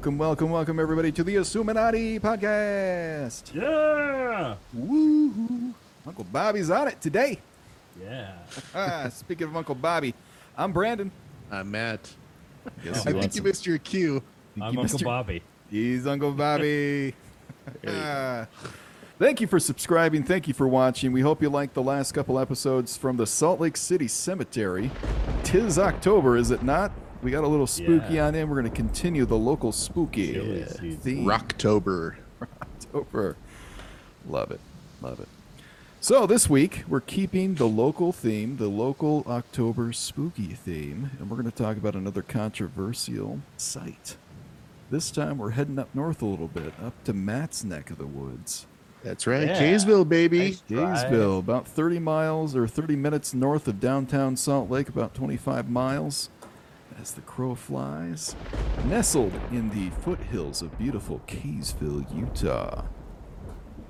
Welcome, 0.00 0.16
welcome, 0.16 0.50
welcome, 0.50 0.80
everybody, 0.80 1.12
to 1.12 1.22
the 1.22 1.34
Assuminati 1.34 2.18
podcast. 2.18 3.54
Yeah. 3.54 4.54
woo 4.72 5.28
hoo! 5.28 5.74
Uncle 6.06 6.24
Bobby's 6.24 6.70
on 6.70 6.88
it 6.88 6.98
today. 7.02 7.38
Yeah. 8.02 8.32
Ah, 8.74 9.10
speaking 9.10 9.48
of 9.48 9.54
Uncle 9.54 9.74
Bobby, 9.74 10.14
I'm 10.56 10.72
Brandon. 10.72 11.12
I'm 11.50 11.70
Matt. 11.70 12.14
Guess 12.82 13.06
I 13.06 13.12
think 13.12 13.34
you 13.34 13.42
him? 13.42 13.48
missed 13.48 13.66
your 13.66 13.76
cue. 13.76 14.22
I'm 14.58 14.72
You 14.72 14.80
Uncle 14.80 15.00
Mr. 15.00 15.04
Bobby. 15.04 15.42
He's 15.70 16.06
Uncle 16.06 16.32
Bobby. 16.32 17.14
Ah. 17.86 18.46
Thank 19.18 19.42
you 19.42 19.46
for 19.46 19.60
subscribing. 19.60 20.22
Thank 20.24 20.48
you 20.48 20.54
for 20.54 20.66
watching. 20.66 21.12
We 21.12 21.20
hope 21.20 21.42
you 21.42 21.50
liked 21.50 21.74
the 21.74 21.82
last 21.82 22.12
couple 22.12 22.38
episodes 22.38 22.96
from 22.96 23.18
the 23.18 23.26
Salt 23.26 23.60
Lake 23.60 23.76
City 23.76 24.08
Cemetery. 24.08 24.90
Tis 25.44 25.78
October, 25.78 26.38
is 26.38 26.50
it 26.50 26.62
not? 26.62 26.90
We 27.22 27.30
got 27.30 27.44
a 27.44 27.48
little 27.48 27.66
spooky 27.66 28.14
Yeah. 28.14 28.28
on 28.28 28.34
in. 28.34 28.48
We're 28.48 28.60
going 28.60 28.70
to 28.70 28.76
continue 28.76 29.26
the 29.26 29.36
local 29.38 29.72
spooky 29.72 30.32
Chilly 30.32 30.62
theme. 30.94 31.24
Rocktober. 31.24 32.16
October. 32.62 33.36
Love 34.26 34.50
it. 34.50 34.60
Love 35.02 35.20
it. 35.20 35.28
So 36.00 36.26
this 36.26 36.48
week 36.48 36.84
we're 36.88 37.00
keeping 37.00 37.56
the 37.56 37.68
local 37.68 38.10
theme, 38.10 38.56
the 38.56 38.68
local 38.68 39.22
October 39.28 39.92
spooky 39.92 40.54
theme, 40.54 41.10
and 41.18 41.28
we're 41.28 41.36
going 41.36 41.50
to 41.50 41.56
talk 41.62 41.76
about 41.76 41.94
another 41.94 42.22
controversial 42.22 43.40
site. 43.58 44.16
This 44.90 45.10
time 45.10 45.36
we're 45.36 45.50
heading 45.50 45.78
up 45.78 45.94
north 45.94 46.22
a 46.22 46.26
little 46.26 46.48
bit, 46.48 46.72
up 46.82 47.04
to 47.04 47.12
Matt's 47.12 47.62
neck 47.64 47.90
of 47.90 47.98
the 47.98 48.06
woods. 48.06 48.66
That's 49.04 49.26
right. 49.26 49.46
Yeah. 49.46 49.60
Kaysville, 49.60 50.08
baby. 50.08 50.58
Nice. 50.70 51.04
Kaysville, 51.04 51.38
about 51.38 51.68
30 51.68 51.98
miles 51.98 52.56
or 52.56 52.66
30 52.66 52.96
minutes 52.96 53.32
north 53.34 53.68
of 53.68 53.78
downtown 53.78 54.36
Salt 54.36 54.70
Lake, 54.70 54.88
about 54.88 55.14
25 55.14 55.68
miles 55.70 56.30
as 57.00 57.12
the 57.12 57.20
crow 57.22 57.54
flies. 57.54 58.36
Nestled 58.86 59.32
in 59.50 59.70
the 59.70 59.90
foothills 60.02 60.62
of 60.62 60.76
beautiful 60.78 61.20
Kaysville, 61.26 62.04
Utah. 62.14 62.84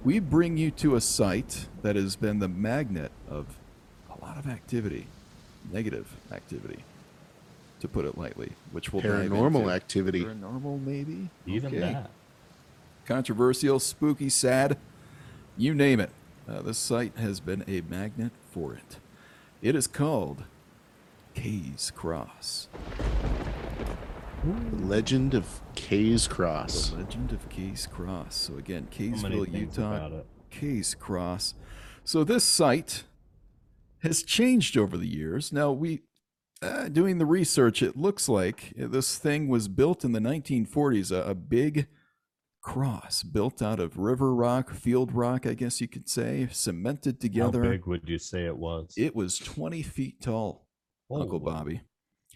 We 0.04 0.18
bring 0.18 0.56
you 0.56 0.70
to 0.72 0.94
a 0.96 1.00
site 1.00 1.66
that 1.82 1.96
has 1.96 2.16
been 2.16 2.38
the 2.38 2.48
magnet 2.48 3.12
of 3.28 3.46
a 4.10 4.24
lot 4.24 4.38
of 4.38 4.46
activity, 4.46 5.06
negative 5.72 6.06
activity, 6.32 6.84
to 7.80 7.88
put 7.88 8.04
it 8.04 8.16
lightly, 8.16 8.52
which 8.72 8.92
we'll 8.92 9.02
dive 9.02 9.30
Paranormal 9.30 9.60
into. 9.60 9.70
activity. 9.70 10.24
Paranormal, 10.24 10.84
maybe? 10.84 11.28
Even 11.46 11.66
Okay 11.68 11.80
that. 11.80 12.10
controversial, 13.06 13.78
spooky, 13.80 14.28
sad, 14.28 14.78
you 15.56 15.74
name 15.74 16.00
it. 16.00 16.10
Uh, 16.48 16.62
this 16.62 16.78
site 16.78 17.16
has 17.16 17.40
been 17.40 17.64
a 17.68 17.80
magnet 17.82 18.32
for 18.50 18.72
it. 18.74 18.96
It 19.62 19.74
is 19.74 19.86
called 19.86 20.44
Kay's 21.40 21.90
Cross. 21.94 22.68
The 24.44 24.76
legend 24.76 25.32
of 25.34 25.62
Kay's 25.74 26.28
The 26.28 26.34
Cross. 26.34 26.92
legend 26.92 27.32
of 27.32 27.48
Kay's 27.48 27.86
Cross. 27.86 28.36
So 28.36 28.56
again, 28.58 28.88
So 28.92 29.02
many 29.22 29.36
Kaysville, 29.36 29.44
things 29.44 29.76
Utah, 29.76 30.06
about. 30.06 30.26
Kay's 30.50 30.94
Cross. 30.94 31.54
So 32.04 32.24
this 32.24 32.44
site 32.44 33.04
has 34.02 34.22
changed 34.22 34.76
over 34.76 34.98
the 34.98 35.06
years. 35.08 35.50
Now 35.50 35.72
we 35.72 36.02
uh, 36.62 36.88
doing 36.88 37.16
the 37.16 37.24
research, 37.26 37.82
it 37.82 37.96
looks 37.96 38.28
like 38.28 38.74
this 38.76 39.16
thing 39.16 39.48
was 39.48 39.66
built 39.66 40.04
in 40.04 40.12
the 40.12 40.20
1940s, 40.20 41.10
a, 41.10 41.30
a 41.30 41.34
big 41.34 41.86
cross 42.62 43.22
built 43.22 43.62
out 43.62 43.80
of 43.80 43.96
river 43.96 44.34
rock, 44.34 44.68
field 44.74 45.12
rock, 45.12 45.46
I 45.46 45.54
guess 45.54 45.80
you 45.80 45.88
could 45.88 46.06
say, 46.06 46.48
cemented 46.52 47.18
together. 47.18 47.64
How 47.64 47.70
big 47.70 47.86
would 47.86 48.06
you 48.06 48.18
say 48.18 48.44
it 48.44 48.58
was? 48.58 48.92
It 48.98 49.16
was 49.16 49.38
20 49.38 49.80
feet 49.82 50.20
tall, 50.20 50.66
Uncle 51.10 51.40
Bobby. 51.40 51.82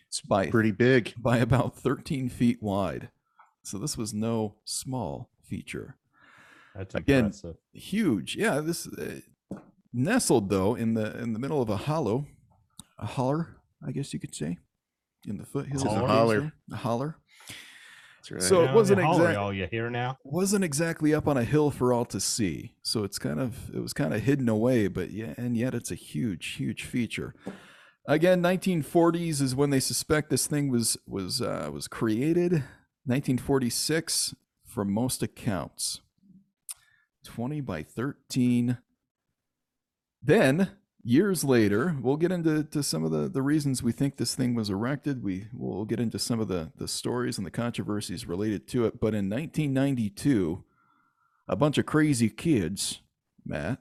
It's 0.08 0.20
by 0.20 0.46
Pretty 0.48 0.70
big. 0.70 1.14
by 1.22 1.38
about 1.38 1.76
13 1.76 2.28
feet 2.28 2.62
wide. 2.62 3.10
So 3.62 3.78
this 3.78 3.96
was 3.96 4.12
no 4.14 4.56
small 4.64 5.30
feature. 5.42 5.96
That's 6.74 6.94
Again, 6.94 7.26
impressive. 7.26 7.56
Huge. 7.72 8.36
Yeah, 8.36 8.60
this 8.60 8.86
uh, 8.86 9.20
nestled 9.92 10.48
though 10.50 10.74
in 10.74 10.94
the 10.94 11.16
in 11.20 11.32
the 11.32 11.38
middle 11.38 11.62
of 11.62 11.70
a 11.70 11.76
hollow, 11.76 12.26
a 12.98 13.06
holler, 13.06 13.56
I 13.86 13.92
guess 13.92 14.12
you 14.12 14.18
could 14.20 14.34
say, 14.34 14.58
in 15.26 15.38
the 15.38 15.46
foothills. 15.46 15.82
of 15.84 15.88
Holler. 15.92 16.06
Holler. 16.08 16.40
Kaysville. 16.40 16.52
A 16.72 16.76
holler. 16.76 17.16
That's 18.18 18.30
right. 18.32 18.42
So 18.42 18.64
it 18.64 18.72
wasn't 18.74 19.00
exactly 19.00 19.20
exact- 19.24 19.38
All 19.38 19.52
you 19.52 19.68
hear 19.70 19.90
now? 19.90 20.18
wasn't 20.24 20.64
exactly 20.64 21.14
up 21.14 21.28
on 21.28 21.36
a 21.36 21.44
hill 21.44 21.70
for 21.70 21.92
all 21.92 22.04
to 22.06 22.18
see. 22.20 22.74
So 22.82 23.04
it's 23.04 23.18
kind 23.18 23.38
of 23.38 23.70
it 23.74 23.80
was 23.80 23.92
kind 23.92 24.12
of 24.14 24.22
hidden 24.22 24.48
away, 24.48 24.88
but 24.88 25.10
yeah, 25.10 25.34
and 25.36 25.56
yet 25.56 25.74
it's 25.74 25.90
a 25.90 25.94
huge, 25.96 26.54
huge 26.54 26.84
feature. 26.84 27.34
Again, 28.06 28.42
1940s 28.42 29.40
is 29.40 29.54
when 29.54 29.70
they 29.70 29.80
suspect 29.80 30.28
this 30.28 30.46
thing 30.46 30.70
was 30.70 30.96
was 31.06 31.40
uh, 31.40 31.70
was 31.72 31.88
created. 31.88 32.64
1946, 33.06 34.34
from 34.66 34.90
most 34.90 35.22
accounts, 35.22 36.00
20 37.24 37.60
by 37.60 37.82
13. 37.82 38.78
Then 40.22 40.70
years 41.02 41.44
later, 41.44 41.96
we'll 42.00 42.16
get 42.16 42.32
into 42.32 42.64
to 42.64 42.82
some 42.82 43.04
of 43.04 43.10
the, 43.10 43.28
the 43.28 43.42
reasons 43.42 43.82
we 43.82 43.92
think 43.92 44.16
this 44.16 44.34
thing 44.34 44.54
was 44.54 44.70
erected. 44.70 45.22
We 45.22 45.48
will 45.52 45.84
get 45.84 46.00
into 46.00 46.18
some 46.18 46.40
of 46.40 46.48
the, 46.48 46.72
the 46.78 46.88
stories 46.88 47.36
and 47.36 47.46
the 47.46 47.50
controversies 47.50 48.26
related 48.26 48.66
to 48.68 48.86
it. 48.86 48.98
But 48.98 49.14
in 49.14 49.28
1992, 49.28 50.64
a 51.46 51.56
bunch 51.56 51.76
of 51.76 51.84
crazy 51.84 52.30
kids, 52.30 53.00
Matt, 53.44 53.80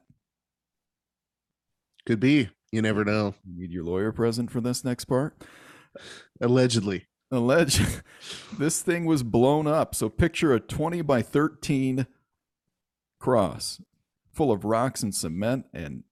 Could 2.05 2.19
be. 2.19 2.49
You 2.73 2.81
never 2.81 3.05
know. 3.05 3.35
you 3.45 3.61
need 3.61 3.71
your 3.71 3.83
lawyer 3.83 4.11
present 4.11 4.49
for 4.49 4.59
this 4.59 4.83
next 4.83 5.05
part. 5.05 5.37
Allegedly. 6.41 7.05
Alleged 7.29 8.01
this 8.57 8.81
thing 8.81 9.05
was 9.05 9.21
blown 9.21 9.67
up. 9.67 9.93
So 9.93 10.09
picture 10.09 10.53
a 10.53 10.59
20 10.59 11.03
by 11.03 11.21
13 11.21 12.07
cross 13.19 13.79
full 14.31 14.51
of 14.51 14.65
rocks 14.65 15.03
and 15.03 15.13
cement 15.13 15.65
and 15.71 16.03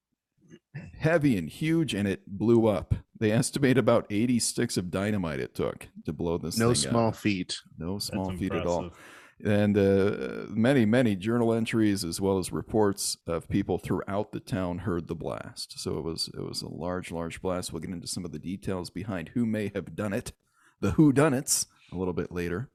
heavy 0.99 1.35
and 1.35 1.49
huge, 1.49 1.95
and 1.95 2.07
it 2.07 2.27
blew 2.27 2.67
up. 2.67 2.93
They 3.19 3.31
estimate 3.31 3.79
about 3.79 4.05
80 4.11 4.37
sticks 4.39 4.77
of 4.77 4.91
dynamite 4.91 5.39
it 5.39 5.55
took 5.55 5.87
to 6.05 6.13
blow 6.13 6.37
this 6.37 6.59
No 6.59 6.67
thing 6.75 6.91
small 6.91 7.07
up. 7.09 7.15
feat. 7.15 7.57
No 7.79 7.97
small 7.97 8.27
That's 8.27 8.39
feat 8.39 8.53
at 8.53 8.67
all. 8.67 8.91
And 9.43 9.77
uh, 9.77 10.45
many 10.49 10.85
many 10.85 11.15
journal 11.15 11.53
entries 11.53 12.03
as 12.03 12.21
well 12.21 12.37
as 12.37 12.51
reports 12.51 13.17
of 13.27 13.49
people 13.49 13.77
throughout 13.77 14.31
the 14.31 14.39
town 14.39 14.79
heard 14.79 15.07
the 15.07 15.15
blast. 15.15 15.79
So 15.79 15.97
it 15.97 16.03
was 16.03 16.29
it 16.33 16.41
was 16.41 16.61
a 16.61 16.69
large 16.69 17.11
large 17.11 17.41
blast. 17.41 17.71
We'll 17.71 17.81
get 17.81 17.91
into 17.91 18.07
some 18.07 18.25
of 18.25 18.31
the 18.31 18.39
details 18.39 18.89
behind 18.89 19.29
who 19.29 19.45
may 19.45 19.71
have 19.73 19.95
done 19.95 20.13
it 20.13 20.31
the 20.81 20.91
who 20.91 21.13
done 21.13 21.33
it's 21.33 21.67
a 21.91 21.95
little 21.95 22.13
bit 22.13 22.31
later. 22.31 22.69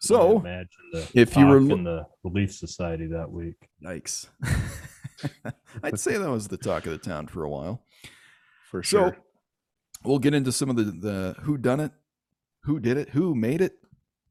So 0.00 0.38
imagine 0.38 0.68
the 0.92 1.08
if 1.14 1.36
you 1.36 1.46
were 1.46 1.58
in 1.58 1.84
the 1.84 2.06
Relief 2.24 2.52
Society 2.52 3.06
that 3.08 3.30
week. 3.30 3.68
yikes. 3.84 4.28
I'd 5.82 6.00
say 6.00 6.16
that 6.16 6.30
was 6.30 6.48
the 6.48 6.56
talk 6.56 6.86
of 6.86 6.92
the 6.92 6.98
town 6.98 7.26
for 7.26 7.44
a 7.44 7.50
while. 7.50 7.82
For 8.70 8.82
so 8.82 8.98
sure. 8.98 9.16
we'll 10.04 10.18
get 10.18 10.32
into 10.32 10.52
some 10.52 10.70
of 10.70 10.76
the, 10.76 10.84
the 10.84 11.36
who 11.42 11.58
done 11.58 11.80
it 11.80 11.92
who 12.64 12.80
did 12.80 12.96
it 12.96 13.10
who 13.10 13.34
made 13.34 13.60
it 13.60 13.74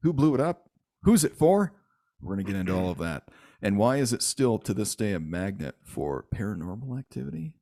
who 0.02 0.12
blew 0.12 0.34
it 0.34 0.40
up 0.40 0.69
who's 1.02 1.24
it 1.24 1.36
for? 1.36 1.72
We're 2.20 2.34
going 2.34 2.44
to 2.44 2.52
get 2.52 2.58
into 2.58 2.74
all 2.74 2.90
of 2.90 2.98
that. 2.98 3.28
And 3.62 3.76
why 3.76 3.96
is 3.96 4.12
it 4.12 4.22
still 4.22 4.58
to 4.58 4.74
this 4.74 4.94
day 4.94 5.12
a 5.12 5.20
magnet 5.20 5.76
for 5.84 6.26
paranormal 6.34 6.98
activity? 6.98 7.54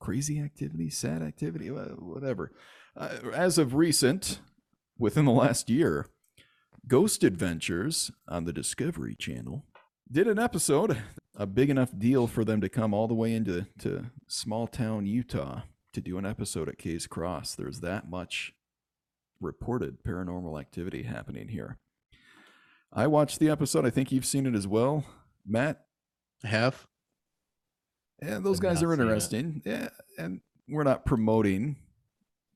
Crazy 0.00 0.40
activity 0.40 0.90
sad 0.90 1.22
activity 1.22 1.68
whatever. 1.68 2.52
Uh, 2.96 3.16
as 3.34 3.58
of 3.58 3.74
recent 3.74 4.40
within 4.98 5.24
the 5.24 5.32
last 5.32 5.70
year 5.70 6.06
ghost 6.88 7.22
adventures 7.22 8.10
on 8.26 8.44
the 8.44 8.52
discovery 8.52 9.14
channel 9.14 9.64
did 10.10 10.26
an 10.26 10.38
episode 10.38 11.00
a 11.36 11.46
big 11.46 11.70
enough 11.70 11.90
deal 11.96 12.26
for 12.26 12.44
them 12.44 12.60
to 12.60 12.68
come 12.68 12.92
all 12.92 13.06
the 13.06 13.14
way 13.14 13.32
into 13.32 13.66
to 13.78 14.06
small 14.26 14.66
town 14.66 15.06
Utah 15.06 15.62
to 15.92 16.00
do 16.00 16.18
an 16.18 16.26
episode 16.26 16.68
at 16.68 16.78
Kay's 16.78 17.06
Cross. 17.06 17.54
There's 17.54 17.80
that 17.80 18.10
much 18.10 18.52
reported 19.40 20.02
paranormal 20.04 20.60
activity 20.60 21.02
happening 21.04 21.48
here. 21.48 21.78
I 22.92 23.06
watched 23.06 23.38
the 23.38 23.48
episode. 23.48 23.86
I 23.86 23.90
think 23.90 24.10
you've 24.10 24.26
seen 24.26 24.46
it 24.46 24.54
as 24.54 24.66
well, 24.66 25.04
Matt. 25.46 25.84
Have? 26.42 26.86
Yeah, 28.22 28.38
those 28.38 28.58
I've 28.58 28.62
guys 28.62 28.82
are 28.82 28.92
interesting. 28.92 29.62
Yeah, 29.64 29.88
and 30.18 30.40
we're 30.68 30.84
not 30.84 31.04
promoting 31.04 31.76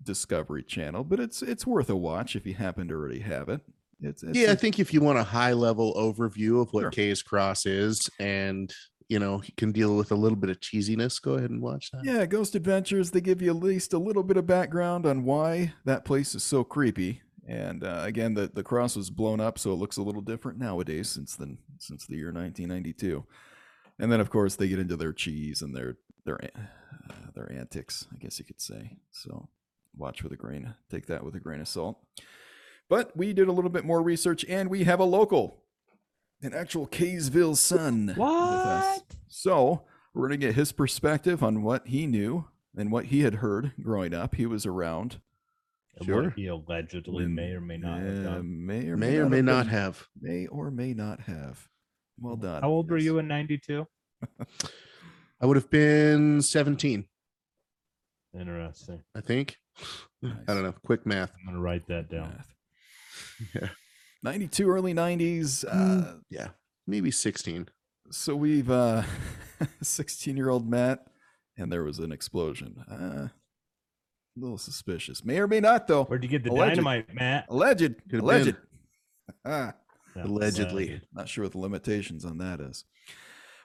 Discovery 0.02 0.62
Channel, 0.62 1.04
but 1.04 1.20
it's 1.20 1.42
it's 1.42 1.66
worth 1.66 1.90
a 1.90 1.96
watch 1.96 2.36
if 2.36 2.46
you 2.46 2.54
happen 2.54 2.88
to 2.88 2.94
already 2.94 3.20
have 3.20 3.48
it. 3.48 3.60
It's, 4.00 4.22
it's 4.22 4.36
yeah, 4.36 4.50
I 4.50 4.54
think 4.54 4.78
if 4.78 4.92
you 4.92 5.00
want 5.00 5.18
a 5.18 5.24
high 5.24 5.52
level 5.52 5.94
overview 5.94 6.60
of 6.60 6.72
what 6.72 6.82
Sure. 6.82 6.90
Kay's 6.90 7.22
Cross 7.22 7.64
is 7.66 8.10
and 8.18 8.72
you 9.08 9.18
know, 9.18 9.42
can 9.56 9.72
deal 9.72 9.96
with 9.96 10.10
a 10.10 10.16
little 10.16 10.36
bit 10.36 10.50
of 10.50 10.60
cheesiness, 10.60 11.20
go 11.20 11.34
ahead 11.34 11.50
and 11.50 11.60
watch 11.60 11.90
that. 11.92 12.04
Yeah, 12.04 12.24
Ghost 12.26 12.54
Adventures, 12.54 13.10
they 13.10 13.20
give 13.20 13.42
you 13.42 13.50
at 13.50 13.62
least 13.62 13.92
a 13.92 13.98
little 13.98 14.22
bit 14.22 14.36
of 14.36 14.46
background 14.46 15.06
on 15.06 15.24
why 15.24 15.74
that 15.84 16.04
place 16.04 16.34
is 16.34 16.42
so 16.42 16.64
creepy. 16.64 17.20
And 17.46 17.84
uh, 17.84 18.00
again, 18.04 18.34
the, 18.34 18.50
the 18.52 18.62
cross 18.62 18.96
was 18.96 19.10
blown 19.10 19.40
up, 19.40 19.58
so 19.58 19.72
it 19.72 19.76
looks 19.76 19.98
a 19.98 20.02
little 20.02 20.22
different 20.22 20.58
nowadays 20.58 21.10
since 21.10 21.36
the, 21.36 21.58
since 21.78 22.06
the 22.06 22.16
year 22.16 22.32
1992. 22.32 23.24
And 23.98 24.10
then, 24.10 24.20
of 24.20 24.30
course, 24.30 24.56
they 24.56 24.68
get 24.68 24.78
into 24.78 24.96
their 24.96 25.12
cheese 25.12 25.62
and 25.62 25.74
their 25.74 25.96
their 26.24 26.42
uh, 26.42 27.12
their 27.34 27.50
antics, 27.52 28.06
I 28.12 28.18
guess 28.18 28.38
you 28.38 28.44
could 28.44 28.60
say. 28.60 28.96
So 29.10 29.48
watch 29.96 30.22
with 30.22 30.32
a 30.32 30.36
grain, 30.36 30.74
take 30.90 31.06
that 31.06 31.24
with 31.24 31.34
a 31.34 31.40
grain 31.40 31.60
of 31.60 31.68
salt. 31.68 31.98
But 32.88 33.16
we 33.16 33.32
did 33.32 33.48
a 33.48 33.52
little 33.52 33.70
bit 33.70 33.84
more 33.84 34.02
research 34.02 34.44
and 34.48 34.68
we 34.68 34.84
have 34.84 35.00
a 35.00 35.04
local, 35.04 35.62
an 36.44 36.54
actual 36.54 36.86
Kaysville 36.86 37.56
son. 37.56 38.12
What? 38.16 39.02
So 39.28 39.82
we're 40.14 40.28
going 40.28 40.40
to 40.40 40.46
get 40.46 40.54
his 40.54 40.72
perspective 40.72 41.42
on 41.42 41.62
what 41.62 41.86
he 41.88 42.06
knew 42.06 42.46
and 42.76 42.90
what 42.92 43.06
he 43.06 43.20
had 43.20 43.36
heard 43.36 43.72
growing 43.82 44.14
up. 44.14 44.34
He 44.34 44.46
was 44.46 44.66
around. 44.66 45.20
And 45.96 46.06
Sure. 46.06 46.22
What 46.24 46.32
he 46.34 46.46
allegedly 46.48 47.24
when- 47.24 47.34
may 47.34 47.52
or 47.52 47.60
may 47.60 47.76
not 47.76 48.00
have 48.00 48.24
done. 48.24 48.66
May 48.66 48.88
or 48.88 48.96
May 48.96 49.16
or 49.18 49.28
may 49.28 49.42
not 49.42 49.66
been- 49.66 49.74
have. 49.74 50.06
May 50.20 50.46
or 50.46 50.70
may 50.70 50.92
not 50.92 51.20
have. 51.20 51.68
Well 52.18 52.36
done. 52.36 52.62
How 52.62 52.68
old 52.68 52.90
were 52.90 52.98
you 52.98 53.18
in 53.18 53.26
92? 53.28 53.86
I 55.40 55.46
would 55.46 55.56
have 55.56 55.70
been 55.70 56.40
17, 56.42 57.04
Interesting. 58.38 59.02
I 59.14 59.20
think. 59.20 59.56
Nice. 60.22 60.32
I 60.48 60.54
don't 60.54 60.62
know. 60.64 60.74
Quick 60.84 61.06
math. 61.06 61.32
I'm 61.38 61.44
going 61.44 61.56
to 61.56 61.60
write 61.62 61.86
that 61.88 62.08
down. 62.10 62.30
Math. 62.30 62.54
Yeah. 63.54 63.68
92 64.24 64.68
early 64.68 64.94
90s 64.94 65.64
uh, 65.68 65.74
Mm. 65.74 66.20
Yeah. 66.30 66.48
Maybe 66.86 67.10
16. 67.10 67.68
so 68.10 68.34
we've 68.36 68.70
uh 68.70 69.02
16 69.82 70.36
year 70.36 70.48
old 70.50 70.68
matt 70.68 71.06
and 71.56 71.70
there 71.72 71.84
was 71.84 71.98
an 71.98 72.10
explosion 72.12 72.76
uh 72.90 73.28
a 73.28 73.32
little 74.36 74.58
suspicious 74.58 75.24
may 75.24 75.38
or 75.38 75.46
may 75.46 75.60
not 75.60 75.86
though 75.86 76.04
Where'd 76.04 76.22
you 76.24 76.28
get 76.28 76.42
the 76.44 76.50
Alleged. 76.50 76.70
dynamite, 76.76 77.14
Matt? 77.14 77.46
alleged 77.48 77.94
Could've 78.10 78.24
alleged 78.24 78.56
ah, 79.46 79.72
Yeah, 80.16 80.24
Allegedly. 80.24 80.88
alleged. 80.88 81.06
not 81.14 81.28
sure 81.28 81.44
what 81.44 81.52
the 81.52 81.58
limitations 81.58 82.24
on 82.24 82.38
that 82.38 82.60
is 82.60 82.84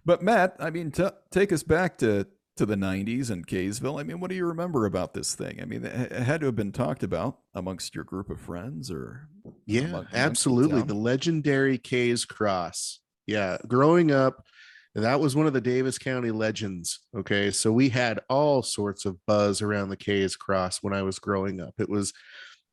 but 0.06 0.22
matt 0.22 0.56
i 0.60 0.70
mean 0.70 0.92
t- 0.92 1.08
take 1.32 1.52
us 1.52 1.64
back 1.64 1.98
to 1.98 2.26
to 2.60 2.66
the 2.66 2.76
90s 2.76 3.30
and 3.32 3.48
Kaysville. 3.48 4.00
I 4.00 4.04
mean, 4.04 4.20
what 4.20 4.30
do 4.30 4.36
you 4.36 4.46
remember 4.46 4.86
about 4.86 5.14
this 5.14 5.34
thing? 5.34 5.60
I 5.62 5.66
mean, 5.66 5.84
it 5.86 6.12
had 6.12 6.42
to 6.42 6.48
have 6.48 6.56
been 6.56 6.72
talked 6.72 7.04
about 7.04 7.40
amongst 7.56 7.96
your 7.96 8.04
group 8.04 8.30
of 8.30 8.40
friends 8.40 8.92
or 8.92 9.28
Yeah, 9.66 9.82
amongst 9.84 10.12
the 10.12 10.18
absolutely. 10.18 10.80
town? 10.80 10.88
The 10.88 10.94
legendary 10.94 11.78
Kay's 11.78 12.26
Cross. 12.26 13.00
Yeah, 13.26 13.58
growing 13.68 14.12
up, 14.12 14.46
that 14.94 15.20
was 15.20 15.36
one 15.36 15.48
of 15.48 15.54
the 15.54 15.62
Davis 15.62 15.98
County 15.98 16.32
legends. 16.32 17.00
Okay, 17.16 17.50
so 17.52 17.72
we 17.72 17.90
had 17.90 18.20
all 18.30 18.62
sorts 18.62 19.06
of 19.06 19.18
buzz 19.26 19.62
around 19.62 19.90
the 19.90 19.98
Kay's 19.98 20.36
Cross 20.36 20.80
when 20.84 20.94
I 20.94 21.02
was 21.02 21.18
growing 21.20 21.62
up. 21.62 21.76
It 21.80 21.90
was 21.90 22.12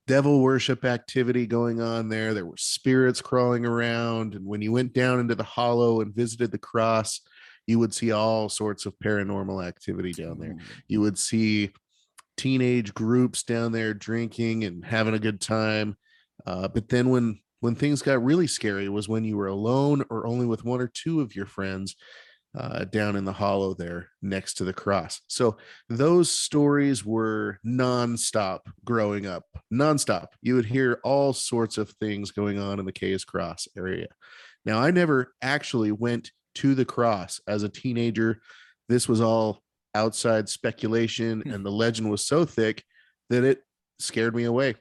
devil 0.09 0.41
worship 0.43 0.85
activity 0.85 1.47
going 1.47 1.81
on 1.81 2.09
there. 2.09 2.35
There 2.35 2.47
were 2.47 2.57
spirits 2.57 3.21
crawling 3.21 3.65
around, 3.65 4.35
and 4.35 4.45
when 4.47 4.63
you 4.63 4.73
went 4.73 4.95
down 4.95 5.21
into 5.21 5.35
the 5.35 5.45
hollow 5.45 6.01
and 6.01 6.15
visited 6.15 6.51
the 6.51 6.59
cross, 6.59 7.21
you 7.67 7.79
would 7.79 7.95
see 7.95 8.13
all 8.13 8.49
sorts 8.49 8.87
of 8.87 8.99
paranormal 9.03 9.67
activity 9.67 10.13
down 10.13 10.39
there. 10.39 10.57
You 10.89 11.01
would 11.01 11.19
see 11.19 11.73
teenage 12.37 12.95
groups 12.95 13.43
down 13.43 13.73
there 13.73 13.95
drinking 13.95 14.65
and 14.65 14.85
having 14.85 15.15
a 15.15 15.19
good 15.19 15.41
time 15.41 15.97
uh, 16.45 16.69
but 16.69 16.89
then 16.89 17.09
when 17.09 17.41
when 17.61 17.75
things 17.75 18.03
got 18.03 18.23
really 18.23 18.47
scary 18.47 18.89
was 18.89 19.09
when 19.09 19.25
you 19.25 19.37
were 19.37 19.47
alone 19.47 20.05
or 20.11 20.27
only 20.27 20.47
with 20.47 20.65
one 20.65 20.81
or 20.81 20.89
two 20.89 21.21
of 21.21 21.35
your 21.35 21.47
friends 21.47 21.97
uh, 22.57 22.85
down 22.85 23.17
in 23.17 23.25
the 23.25 23.33
hollow 23.33 23.75
there 23.75 24.09
next 24.23 24.55
to 24.55 24.65
the 24.65 24.73
cross. 24.73 25.21
So 25.27 25.57
those 25.89 26.31
stories 26.31 27.05
were 27.05 27.59
nonstop 27.67 28.61
growing 28.85 29.27
up 29.27 29.45
nonstop. 29.73 30.29
You 30.43 30.55
would 30.57 30.67
hear 30.67 31.01
all 31.03 31.33
sorts 31.33 31.79
of 31.79 31.91
things 31.91 32.31
going 32.31 32.59
on 32.59 32.79
in 32.79 32.85
the 32.85 32.93
Kay's 32.93 33.25
cross 33.25 33.67
area. 33.77 34.09
Now 34.65 34.79
i 34.79 34.91
never 34.91 35.35
actually 35.43 35.93
went 35.93 36.33
to 36.57 36.75
the 36.75 36.85
cross 36.85 37.41
as 37.47 37.63
a 37.63 37.69
teenager. 37.69 38.41
This 38.89 39.09
was 39.09 39.21
all 39.21 39.63
outside 39.95 40.49
speculation 40.49 41.41
Hmm. 41.41 41.51
and 41.51 41.65
the 41.67 41.71
legend 41.71 42.11
was 42.11 42.27
so 42.27 42.45
thick 42.45 42.85
that 43.31 43.45
it 43.45 43.63
scared 43.99 44.35
me 44.35 44.45
away. 44.45 44.75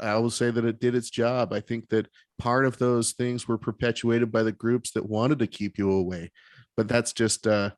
I 0.00 0.16
will 0.16 0.30
say 0.30 0.50
that 0.50 0.64
it 0.64 0.78
did 0.78 0.94
its 0.94 1.10
job. 1.10 1.52
I 1.52 1.60
think 1.60 1.88
that 1.88 2.06
part 2.38 2.64
of 2.64 2.78
those 2.78 3.12
things 3.12 3.48
were 3.48 3.58
perpetuated 3.58 4.30
by 4.30 4.44
the 4.44 4.52
groups 4.52 4.92
that 4.92 5.08
wanted 5.08 5.40
to 5.40 5.46
keep 5.46 5.78
you 5.78 5.90
away 5.90 6.30
but 6.76 6.88
that's 6.88 7.12
just 7.12 7.46
uh 7.46 7.70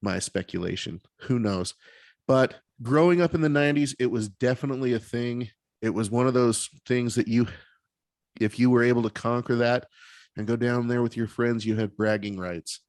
my 0.00 0.18
speculation. 0.18 1.00
Who 1.22 1.38
knows? 1.38 1.74
But 2.26 2.56
growing 2.82 3.20
up 3.20 3.34
in 3.34 3.40
the 3.40 3.48
90s 3.48 3.94
it 3.98 4.10
was 4.10 4.28
definitely 4.28 4.94
a 4.94 4.98
thing. 4.98 5.50
It 5.80 5.90
was 5.94 6.10
one 6.10 6.26
of 6.26 6.34
those 6.34 6.68
things 6.86 7.14
that 7.16 7.28
you 7.28 7.46
if 8.40 8.58
you 8.58 8.70
were 8.70 8.82
able 8.82 9.02
to 9.02 9.10
conquer 9.10 9.56
that 9.56 9.86
and 10.36 10.46
go 10.46 10.56
down 10.56 10.88
there 10.88 11.02
with 11.02 11.16
your 11.16 11.28
friends 11.28 11.64
you 11.64 11.76
had 11.76 11.96
bragging 11.96 12.38
rights 12.38 12.80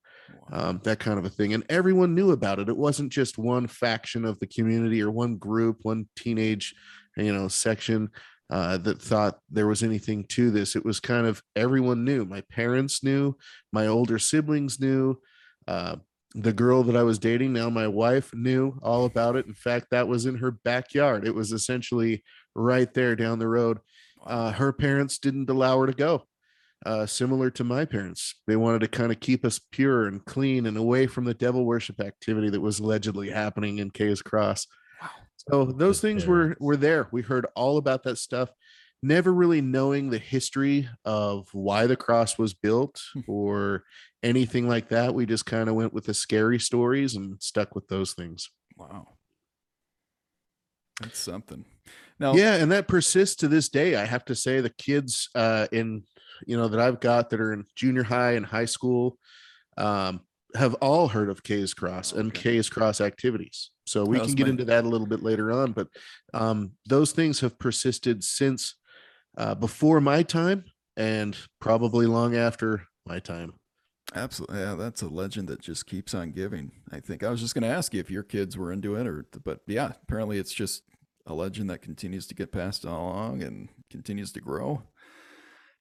Wow. 0.49 0.69
um, 0.69 0.81
that 0.83 0.99
kind 0.99 1.19
of 1.19 1.25
a 1.25 1.29
thing. 1.29 1.53
And 1.53 1.63
everyone 1.69 2.15
knew 2.15 2.31
about 2.31 2.59
it. 2.59 2.69
It 2.69 2.77
wasn't 2.77 3.11
just 3.11 3.37
one 3.37 3.67
faction 3.67 4.25
of 4.25 4.39
the 4.39 4.47
community 4.47 5.01
or 5.01 5.11
one 5.11 5.35
group, 5.35 5.79
one 5.83 6.07
teenage, 6.15 6.73
you 7.17 7.33
know, 7.33 7.47
section 7.47 8.09
uh, 8.49 8.77
that 8.79 9.01
thought 9.01 9.39
there 9.49 9.67
was 9.67 9.83
anything 9.83 10.25
to 10.25 10.51
this. 10.51 10.75
It 10.75 10.85
was 10.85 10.99
kind 10.99 11.25
of 11.27 11.41
everyone 11.55 12.03
knew. 12.03 12.25
My 12.25 12.41
parents 12.51 13.03
knew, 13.03 13.35
my 13.71 13.87
older 13.87 14.19
siblings 14.19 14.79
knew. 14.79 15.19
Uh, 15.67 15.97
the 16.35 16.53
girl 16.53 16.83
that 16.83 16.95
I 16.95 17.03
was 17.03 17.19
dating, 17.19 17.53
now 17.53 17.69
my 17.69 17.87
wife, 17.87 18.33
knew 18.33 18.79
all 18.81 19.05
about 19.05 19.35
it. 19.35 19.45
In 19.45 19.53
fact, 19.53 19.87
that 19.91 20.07
was 20.07 20.25
in 20.25 20.35
her 20.35 20.51
backyard. 20.51 21.27
It 21.27 21.35
was 21.35 21.51
essentially 21.51 22.23
right 22.55 22.91
there 22.93 23.15
down 23.15 23.39
the 23.39 23.47
road. 23.47 23.79
Uh, 24.25 24.51
her 24.51 24.73
parents 24.73 25.19
didn't 25.19 25.49
allow 25.49 25.79
her 25.79 25.87
to 25.87 25.93
go 25.93 26.25
uh, 26.85 27.05
similar 27.05 27.49
to 27.51 27.63
my 27.63 27.85
parents. 27.85 28.35
They 28.47 28.55
wanted 28.55 28.79
to 28.79 28.87
kind 28.87 29.11
of 29.11 29.19
keep 29.19 29.45
us 29.45 29.59
pure 29.71 30.07
and 30.07 30.23
clean 30.25 30.65
and 30.65 30.77
away 30.77 31.07
from 31.07 31.25
the 31.25 31.33
devil 31.33 31.65
worship 31.65 31.99
activity 31.99 32.49
that 32.49 32.61
was 32.61 32.79
allegedly 32.79 33.29
happening 33.29 33.77
in 33.77 33.91
Kay's 33.91 34.21
Cross. 34.21 34.67
Wow. 35.01 35.09
So 35.49 35.65
those 35.65 36.01
things 36.01 36.25
were 36.25 36.55
were 36.59 36.77
there. 36.77 37.07
We 37.11 37.21
heard 37.21 37.45
all 37.55 37.77
about 37.77 38.03
that 38.03 38.17
stuff, 38.17 38.49
never 39.01 39.33
really 39.33 39.61
knowing 39.61 40.09
the 40.09 40.17
history 40.17 40.89
of 41.05 41.47
why 41.53 41.87
the 41.87 41.97
cross 41.97 42.37
was 42.37 42.53
built 42.53 43.01
or 43.27 43.83
anything 44.21 44.67
like 44.67 44.89
that. 44.89 45.13
We 45.13 45.25
just 45.25 45.45
kind 45.45 45.69
of 45.69 45.75
went 45.75 45.93
with 45.93 46.05
the 46.05 46.13
scary 46.13 46.59
stories 46.59 47.15
and 47.15 47.41
stuck 47.41 47.75
with 47.75 47.87
those 47.87 48.13
things. 48.13 48.49
Wow. 48.77 49.09
That's 51.01 51.19
something. 51.19 51.65
Now, 52.19 52.35
yeah 52.35 52.55
and 52.55 52.71
that 52.71 52.87
persists 52.87 53.35
to 53.37 53.47
this 53.47 53.69
day 53.69 53.95
i 53.95 54.05
have 54.05 54.23
to 54.25 54.35
say 54.35 54.61
the 54.61 54.69
kids 54.69 55.29
uh 55.35 55.67
in 55.71 56.03
you 56.47 56.57
know 56.57 56.67
that 56.67 56.79
i've 56.79 56.99
got 56.99 57.29
that 57.29 57.39
are 57.39 57.53
in 57.53 57.65
junior 57.75 58.03
high 58.03 58.31
and 58.33 58.45
high 58.45 58.65
school 58.65 59.17
um 59.77 60.21
have 60.55 60.75
all 60.75 61.07
heard 61.07 61.29
of 61.29 61.41
Kay's 61.41 61.73
Cross 61.73 62.11
and 62.11 62.27
Okay. 62.27 62.41
Kay's 62.51 62.69
Cross 62.69 63.01
activities. 63.01 63.71
So 63.87 64.05
we 64.05 64.19
can 64.19 64.35
get 64.35 64.43
my- 64.45 64.51
into 64.51 64.65
that 64.65 64.85
a 64.85 64.87
little 64.87 65.07
bit 65.07 65.23
later 65.23 65.51
on, 65.51 65.71
but 65.71 65.87
um, 66.31 66.73
those 66.85 67.11
things 67.11 67.39
have 67.39 67.57
persisted 67.57 68.23
since 68.23 68.75
uh, 69.35 69.55
before 69.55 69.99
my 69.99 70.21
time 70.21 70.65
and 70.95 71.35
probably 71.59 72.05
long 72.05 72.35
after 72.35 72.83
my 73.07 73.17
time. 73.17 73.53
absolutely. 74.13 74.59
Yeah, 74.59 74.75
that's 74.75 75.01
a 75.01 75.07
legend 75.07 75.47
that 75.47 75.59
just 75.59 75.87
keeps 75.87 76.13
on 76.13 76.33
giving. 76.33 76.71
I 76.91 76.99
think 76.99 77.23
I 77.23 77.31
was 77.31 77.41
just 77.41 77.55
going 77.55 77.63
to 77.63 77.75
ask 77.75 77.91
you 77.91 77.99
if 77.99 78.11
your 78.11 78.21
kids 78.21 78.55
were 78.55 78.71
into 78.71 78.93
it 78.93 79.07
or, 79.07 79.25
but 79.43 79.61
yeah, 79.65 79.93
apparently 80.03 80.37
it's 80.37 80.53
just 80.53 80.83
a 81.25 81.33
legend 81.33 81.71
that 81.71 81.81
continues 81.81 82.27
to 82.27 82.35
get 82.35 82.51
passed 82.51 82.83
along 82.85 83.41
and 83.41 83.69
continues 83.89 84.31
to 84.33 84.39
grow. 84.39 84.83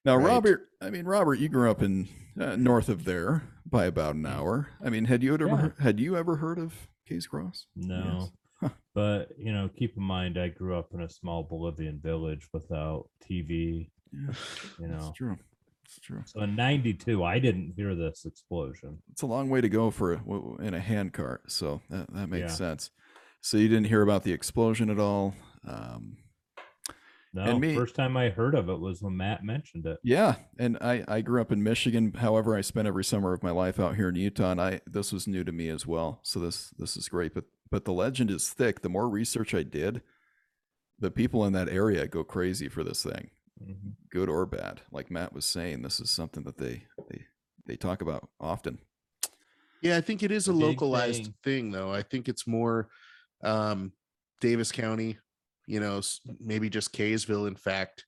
Now, 0.05 0.17
Right. 0.17 0.25
Robert, 0.27 0.69
I 0.81 0.89
mean, 0.89 1.05
Robert, 1.05 1.35
you 1.35 1.47
grew 1.49 1.71
up 1.71 1.81
in 1.81 2.09
uh, 2.39 2.55
north 2.55 2.89
of 2.89 3.05
there 3.05 3.43
by 3.65 3.85
about 3.85 4.15
an 4.15 4.25
hour. 4.25 4.67
I 4.83 4.89
mean, 4.89 5.05
had 5.05 5.23
you 5.23 5.33
ever 5.33 5.47
Yeah. 5.47 5.55
heard, 5.55 5.75
had 5.79 5.99
you 5.99 6.15
ever 6.17 6.35
heard 6.37 6.59
of 6.59 6.87
Kay's 7.07 7.27
Cross? 7.27 7.67
No. 7.75 8.19
Yes. 8.21 8.31
Huh. 8.63 8.69
But, 8.95 9.31
you 9.37 9.51
know, 9.51 9.67
keep 9.77 9.97
in 9.97 10.03
mind, 10.03 10.37
I 10.37 10.47
grew 10.47 10.77
up 10.77 10.93
in 10.93 11.01
a 11.01 11.09
small 11.09 11.43
Bolivian 11.43 11.99
village 11.99 12.47
without 12.53 13.09
TV, 13.29 13.89
Yeah, 14.13 14.33
you 14.79 14.87
it's 14.87 15.05
know. 15.07 15.13
true. 15.17 15.37
It's 15.83 15.99
true. 15.99 16.21
So 16.25 16.39
in 16.43 16.55
92, 16.55 17.21
I 17.25 17.39
didn't 17.39 17.73
hear 17.75 17.93
this 17.93 18.23
explosion. 18.23 18.99
It's 19.11 19.21
a 19.21 19.25
long 19.25 19.49
way 19.49 19.59
to 19.59 19.67
go 19.67 19.91
for 19.91 20.13
a, 20.13 20.61
in 20.61 20.73
a 20.73 20.79
handcart, 20.79 21.51
so 21.51 21.81
that 21.89 22.13
that 22.13 22.29
makes 22.29 22.51
Yeah. 22.51 22.55
sense. 22.55 22.89
So 23.41 23.57
you 23.57 23.67
didn't 23.67 23.87
hear 23.87 24.01
about 24.01 24.23
the 24.23 24.31
explosion 24.31 24.89
at 24.89 24.99
all. 24.99 25.35
Um, 25.67 26.15
No, 27.35 27.57
me- 27.57 27.73
first 27.75 27.95
time 27.95 28.15
I 28.15 28.29
heard 28.29 28.53
of 28.53 28.69
it 28.69 28.79
was 28.79 29.01
when 29.01 29.17
Matt 29.17 29.43
mentioned 29.43 29.85
it. 29.87 29.97
yeah, 30.03 30.35
and 30.59 30.77
I 30.81 31.03
I 31.07 31.21
grew 31.21 31.41
up 31.41 31.51
in 31.51 31.63
Michigan. 31.63 32.13
However, 32.13 32.55
I 32.55 32.61
spent 32.61 32.87
every 32.87 33.03
summer 33.03 33.33
of 33.33 33.41
my 33.41 33.49
life 33.51 33.79
out 33.79 33.95
here 33.95 34.09
in 34.09 34.15
Utah, 34.15 34.51
and 34.51 34.61
I 34.61 34.81
this 34.85 35.11
was 35.11 35.27
new 35.27 35.43
to 35.43 35.51
me 35.51 35.69
as 35.69 35.87
well. 35.87 36.19
So 36.23 36.39
this 36.39 36.69
this 36.77 36.95
is 36.95 37.09
great. 37.09 37.33
But 37.33 37.45
but 37.71 37.85
the 37.85 37.93
legend 37.93 38.29
is 38.29 38.49
thick. 38.49 38.81
The 38.81 38.89
more 38.89 39.09
research 39.09 39.55
I 39.55 39.63
did, 39.63 40.03
the 40.99 41.09
people 41.09 41.43
in 41.45 41.53
that 41.53 41.69
area 41.69 42.07
go 42.07 42.23
crazy 42.23 42.69
for 42.69 42.83
this 42.83 43.01
thing, 43.03 43.31
Mhm. 43.59 43.93
good 44.11 44.29
or 44.29 44.45
bad. 44.45 44.81
Like 44.91 45.09
Matt 45.09 45.33
was 45.33 45.45
saying, 45.45 45.81
this 45.81 45.99
is 45.99 46.11
something 46.11 46.43
that 46.43 46.57
they 46.57 46.83
they 47.09 47.25
they 47.65 47.75
talk 47.77 48.01
about 48.03 48.29
often. 48.39 48.77
Yeah, 49.81 49.97
I 49.97 50.01
think 50.01 50.21
it 50.23 50.31
is 50.31 50.47
a 50.47 50.53
Big 50.53 50.61
localized 50.61 51.23
thing. 51.25 51.33
thing. 51.43 51.71
though. 51.71 51.91
I 51.91 52.03
think 52.03 52.29
it's 52.29 52.45
more 52.45 52.89
um, 53.43 53.91
Davis 54.39 54.71
County, 54.71 55.17
you 55.67 55.79
know, 55.79 56.01
maybe 56.39 56.69
just 56.69 56.93
Kaysville, 56.93 57.47
in 57.47 57.55
fact. 57.55 58.05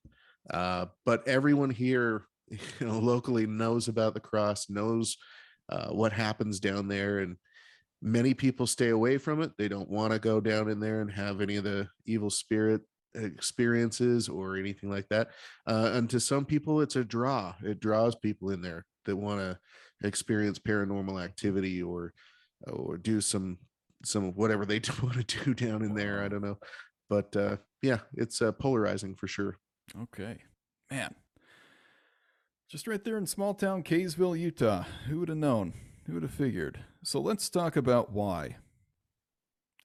Uh, 0.50 0.86
but 1.06 1.28
everyone 1.28 1.70
here, 1.70 2.24
you 2.50 2.60
know, 2.82 3.00
locally 3.00 3.48
knows 3.48 3.88
about 3.88 4.14
the 4.14 4.20
cross, 4.20 4.70
knows 4.70 5.18
uh, 5.70 5.90
what 5.90 6.14
happens 6.14 6.60
down 6.60 6.88
there, 6.88 7.20
and 7.20 7.38
many 8.02 8.34
people 8.34 8.68
stay 8.68 8.90
away 8.90 9.18
from 9.18 9.42
it. 9.42 9.52
They 9.58 9.68
don't 9.68 9.90
want 9.90 10.14
to 10.14 10.20
go 10.20 10.40
down 10.40 10.70
in 10.70 10.80
there 10.80 11.02
and 11.02 11.12
have 11.12 11.42
any 11.42 11.56
of 11.56 11.64
the 11.64 11.88
evil 12.06 12.30
spirit 12.30 12.82
experiences 13.16 14.28
or 14.30 14.58
anything 14.58 14.90
like 14.90 15.08
that. 15.10 15.30
Uh, 15.68 15.92
and 15.94 16.10
to 16.10 16.20
some 16.20 16.46
people, 16.46 16.82
it's 16.82 16.96
a 16.96 17.04
draw. 17.04 17.56
It 17.64 17.80
draws 17.80 18.16
people 18.16 18.52
in 18.52 18.62
there 18.62 18.86
that 19.06 19.16
want 19.16 19.40
to 19.40 19.58
experience 20.06 20.60
paranormal 20.60 21.24
activity 21.24 21.82
or 21.82 22.14
or 22.68 22.98
do 22.98 23.22
some 23.22 23.58
some 24.04 24.34
whatever 24.34 24.66
they 24.66 24.82
want 25.04 25.28
to 25.28 25.44
do 25.44 25.54
down 25.54 25.82
in 25.82 25.94
there. 25.94 26.24
I 26.24 26.28
don't 26.28 26.44
know, 26.44 26.58
but 27.10 27.36
uh, 27.36 27.58
yeah, 27.82 28.00
it's 28.14 28.42
uh, 28.42 28.52
polarizing 28.52 29.16
for 29.16 29.28
sure. 29.28 29.58
Okay. 30.04 30.40
Man. 30.92 31.16
Just 32.70 32.88
right 32.88 33.04
there 33.04 33.18
in 33.18 33.28
small 33.28 33.54
town 33.54 33.84
Kaysville, 33.84 34.38
Utah. 34.38 34.86
Who 35.08 35.20
would 35.20 35.30
have 35.30 35.38
known? 35.38 35.74
Who 36.08 36.14
would 36.14 36.24
have 36.24 36.34
figured? 36.34 36.80
So 37.04 37.20
let's 37.20 37.50
talk 37.50 37.76
about 37.76 38.12
why. 38.12 38.58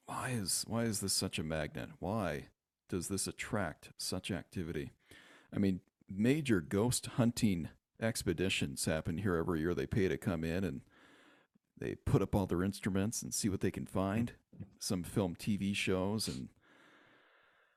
Why 0.07 0.31
is 0.31 0.65
why 0.67 0.85
is 0.85 1.01
this 1.01 1.13
such 1.13 1.39
a 1.39 1.45
magnet? 1.45 1.91
Why 1.99 2.47
does 2.89 3.09
this 3.09 3.27
attract 3.27 3.91
such 3.99 4.31
activity? 4.31 4.93
I 5.55 5.59
mean, 5.59 5.81
major 6.09 6.61
ghost 6.61 7.07
hunting 7.17 7.69
expeditions 8.01 8.85
happen 8.87 9.19
here 9.19 9.37
every 9.37 9.61
year. 9.61 9.75
They 9.75 9.87
pay 9.87 10.09
to 10.09 10.17
come 10.17 10.43
in 10.43 10.65
and 10.65 10.81
they 11.79 11.95
put 11.95 12.23
up 12.23 12.35
all 12.35 12.47
their 12.47 12.63
instruments 12.63 13.23
and 13.23 13.33
see 13.33 13.49
what 13.49 13.61
they 13.61 13.71
can 13.71 13.87
find. 13.87 14.33
Some 14.79 15.03
film 15.03 15.37
TV 15.37 15.75
shows 15.75 16.29
and 16.29 16.49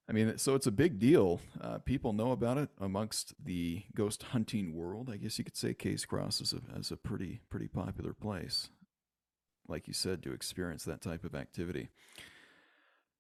I 0.10 0.12
mean, 0.12 0.38
so 0.38 0.54
it's 0.56 0.68
a 0.68 0.72
big 0.72 1.00
deal. 1.00 1.40
Uh, 1.62 1.78
people 1.78 2.12
know 2.12 2.32
about 2.34 2.58
it 2.58 2.70
amongst 2.82 3.34
the 3.44 3.84
ghost 3.96 4.24
hunting 4.24 4.76
world. 4.76 5.10
I 5.12 5.16
guess 5.18 5.38
you 5.38 5.46
could 5.46 5.56
say 5.56 5.74
Kay's 5.74 6.06
Cross 6.06 6.42
is 6.42 6.54
a, 6.54 6.78
is 6.78 6.92
a 6.92 6.98
pretty 6.98 7.42
pretty 7.50 7.68
popular 7.68 8.14
place, 8.14 8.70
like 9.68 9.88
you 9.88 9.94
said, 9.94 10.22
to 10.24 10.34
experience 10.34 10.84
that 10.86 11.02
type 11.02 11.24
of 11.24 11.36
activity. 11.36 11.90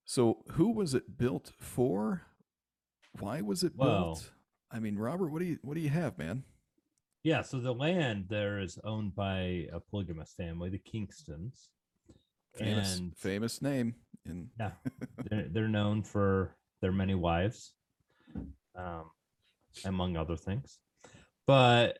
So, 0.05 0.43
who 0.53 0.71
was 0.71 0.93
it 0.93 1.17
built 1.17 1.53
for? 1.57 2.23
Why 3.19 3.41
was 3.41 3.63
it 3.63 3.73
Well- 3.75 3.89
built? 4.15 4.31
I 4.69 4.79
mean, 4.79 4.97
Robert, 4.97 5.27
what 5.31 5.39
do 5.39 5.45
you 5.45 5.59
what 5.61 5.75
do 5.75 5.81
you 5.81 5.89
have, 5.89 6.17
man? 6.17 6.43
Yeah, 7.23 7.43
so 7.43 7.59
the 7.61 7.73
land 7.73 8.25
there 8.27 8.59
is 8.59 8.77
owned 8.83 9.15
by 9.15 9.67
a 9.71 9.79
polygamous 9.79 10.33
family, 10.33 10.69
the 10.69 10.79
Kingstons. 10.79 11.69
Famous 12.55 12.97
and 12.97 13.15
famous 13.17 13.61
name 13.61 13.95
in 14.25 14.49
yeah, 14.59 14.71
they're, 15.29 15.47
they're 15.49 15.67
known 15.69 16.03
for 16.03 16.55
their 16.83 16.91
many 16.91 17.15
wives, 17.15 17.71
um, 18.75 19.05
among 19.85 20.17
other 20.17 20.35
things. 20.35 20.79
But 21.47 21.97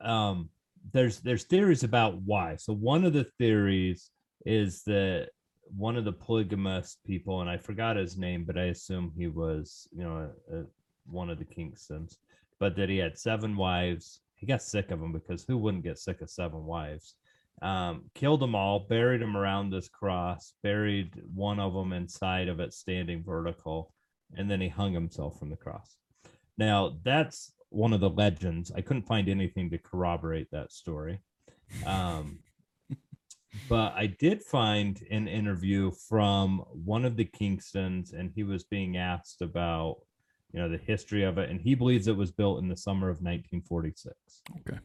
um, 0.00 0.48
there's 0.92 1.20
there's 1.20 1.44
theories 1.44 1.84
about 1.84 2.22
why. 2.22 2.56
So 2.56 2.72
one 2.72 3.04
of 3.04 3.12
the 3.12 3.26
theories 3.38 4.10
is 4.46 4.82
that 4.84 5.28
one 5.64 5.96
of 5.96 6.06
the 6.06 6.12
polygamous 6.12 6.96
people, 7.06 7.42
and 7.42 7.50
I 7.50 7.58
forgot 7.58 7.96
his 7.96 8.16
name, 8.16 8.44
but 8.44 8.56
I 8.56 8.66
assume 8.66 9.12
he 9.14 9.26
was, 9.26 9.86
you 9.92 10.02
know, 10.02 10.30
a, 10.50 10.56
a, 10.56 10.64
one 11.04 11.28
of 11.28 11.38
the 11.38 11.44
Kingstons, 11.44 12.16
but 12.58 12.74
that 12.76 12.88
he 12.88 12.96
had 12.96 13.18
seven 13.18 13.54
wives. 13.54 14.22
He 14.36 14.46
got 14.46 14.62
sick 14.62 14.90
of 14.90 15.00
them 15.00 15.12
because 15.12 15.44
who 15.44 15.58
wouldn't 15.58 15.84
get 15.84 15.98
sick 15.98 16.22
of 16.22 16.30
seven 16.30 16.64
wives? 16.64 17.16
um, 17.62 18.04
killed 18.14 18.40
them 18.40 18.54
all, 18.54 18.80
buried 18.80 19.22
them 19.22 19.36
around 19.36 19.70
this 19.70 19.88
cross, 19.88 20.54
buried 20.62 21.12
one 21.34 21.58
of 21.58 21.72
them 21.72 21.92
inside 21.92 22.48
of 22.48 22.60
it, 22.60 22.74
standing 22.74 23.22
vertical, 23.24 23.92
and 24.34 24.50
then 24.50 24.60
he 24.60 24.68
hung 24.68 24.92
himself 24.92 25.38
from 25.38 25.50
the 25.50 25.56
cross. 25.56 25.96
Now, 26.58 26.96
that's 27.04 27.52
one 27.70 27.92
of 27.92 28.00
the 28.00 28.10
legends. 28.10 28.72
I 28.74 28.80
couldn't 28.80 29.06
find 29.06 29.28
anything 29.28 29.70
to 29.70 29.78
corroborate 29.78 30.50
that 30.52 30.72
story. 30.72 31.20
Um, 31.84 32.38
but 33.68 33.92
I 33.94 34.06
did 34.06 34.42
find 34.42 35.00
an 35.10 35.28
interview 35.28 35.90
from 36.08 36.58
one 36.72 37.04
of 37.04 37.16
the 37.16 37.24
Kingstons, 37.24 38.12
and 38.12 38.30
he 38.34 38.44
was 38.44 38.64
being 38.64 38.96
asked 38.96 39.42
about, 39.42 39.96
you 40.52 40.60
know, 40.60 40.68
the 40.68 40.78
history 40.78 41.24
of 41.24 41.38
it, 41.38 41.50
and 41.50 41.60
he 41.60 41.74
believes 41.74 42.08
it 42.08 42.16
was 42.16 42.32
built 42.32 42.60
in 42.60 42.68
the 42.68 42.76
summer 42.76 43.08
of 43.08 43.16
1946 43.16 44.14
okay. 44.60 44.78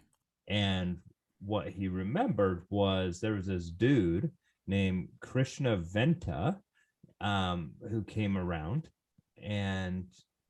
and 0.48 0.98
what 1.42 1.70
he 1.70 1.88
remembered 1.88 2.64
was 2.70 3.20
there 3.20 3.34
was 3.34 3.48
this 3.48 3.70
dude 3.70 4.32
named 4.68 5.10
Krishna 5.20 5.78
Venta 5.78 6.58
um, 7.20 7.72
who 7.90 8.04
came 8.04 8.38
around, 8.38 8.90
and 9.44 10.06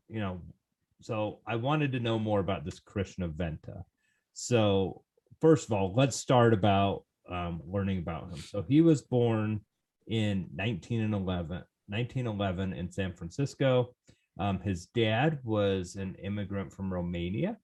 you 0.10 0.20
know, 0.20 0.42
so 1.02 1.40
I 1.48 1.56
wanted 1.56 1.92
to 1.94 2.00
know 2.00 2.20
more 2.20 2.40
about 2.40 2.66
this 2.66 2.80
Krishna 2.80 3.28
Venta. 3.28 3.84
So 4.34 5.04
first 5.40 5.66
of 5.66 5.74
all, 5.74 5.94
let's 5.96 6.16
start 6.16 6.54
about 6.54 7.04
um, 7.30 7.62
learning 7.66 8.00
about 8.00 8.30
him. 8.32 8.40
So 8.40 8.62
he 8.62 8.82
was 8.82 9.02
born 9.02 9.62
in 10.08 10.48
1911, 10.56 11.64
1911 11.88 12.74
in 12.74 12.92
San 12.92 13.14
Francisco. 13.14 13.96
Um, 14.40 14.60
his 14.60 14.88
dad 14.88 15.40
was 15.44 15.96
an 15.96 16.16
immigrant 16.16 16.72
from 16.72 16.94
Romania, 16.94 17.58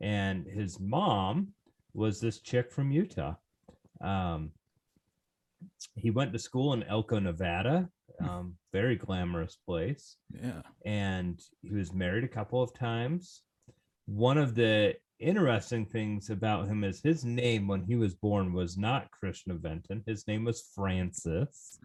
and 0.00 0.46
his 0.46 0.80
mom 0.80 1.48
was 1.92 2.20
this 2.20 2.40
chick 2.40 2.72
from 2.72 2.90
Utah. 2.90 3.34
Um, 4.00 4.52
he 5.96 6.10
went 6.10 6.32
to 6.32 6.38
school 6.38 6.72
in 6.72 6.82
Elko, 6.84 7.18
Nevada, 7.18 7.88
um, 8.20 8.56
very 8.72 8.96
glamorous 8.96 9.56
place, 9.56 10.16
Yeah. 10.30 10.62
and 10.84 11.40
he 11.62 11.72
was 11.72 11.92
married 11.92 12.24
a 12.24 12.28
couple 12.28 12.62
of 12.62 12.74
times. 12.74 13.42
One 14.06 14.38
of 14.38 14.54
the 14.54 14.96
interesting 15.18 15.86
things 15.86 16.30
about 16.30 16.66
him 16.68 16.84
is 16.84 17.00
his 17.00 17.24
name 17.24 17.66
when 17.68 17.82
he 17.84 17.96
was 17.96 18.14
born 18.14 18.52
was 18.52 18.76
not 18.76 19.10
Krishna 19.10 19.54
Venta. 19.54 20.02
His 20.06 20.26
name 20.26 20.44
was 20.44 20.70
Francis. 20.74 21.78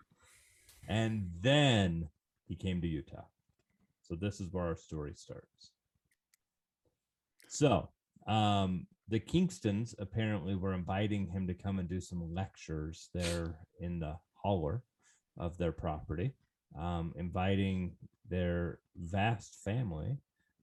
And 0.87 1.29
then 1.39 2.09
he 2.47 2.55
came 2.55 2.81
to 2.81 2.87
Utah. 2.87 3.25
So 4.01 4.15
this 4.15 4.41
is 4.41 4.51
where 4.51 4.65
our 4.65 4.75
story 4.75 5.13
starts. 5.15 5.71
So, 7.47 7.89
um, 8.27 8.87
the 9.09 9.19
Kingstons 9.19 9.95
apparently 9.97 10.55
were 10.55 10.73
inviting 10.73 11.27
him 11.27 11.47
to 11.47 11.53
come 11.53 11.79
and 11.79 11.89
do 11.89 11.99
some 11.99 12.33
lectures 12.33 13.09
there 13.13 13.55
in 13.79 13.99
the 13.99 14.15
holler 14.33 14.83
of 15.37 15.57
their 15.57 15.71
property, 15.71 16.33
um, 16.79 17.13
inviting 17.17 17.91
their 18.29 18.79
vast 18.95 19.55
family 19.63 20.17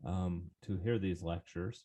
um, 0.05 0.45
to 0.63 0.77
hear 0.77 0.99
these 0.99 1.23
lectures. 1.23 1.85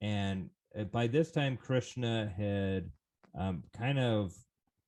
And 0.00 0.50
uh, 0.78 0.84
by 0.84 1.08
this 1.08 1.32
time, 1.32 1.56
Krishna 1.56 2.32
had 2.36 2.90
um, 3.38 3.64
kind 3.76 3.98
of, 3.98 4.32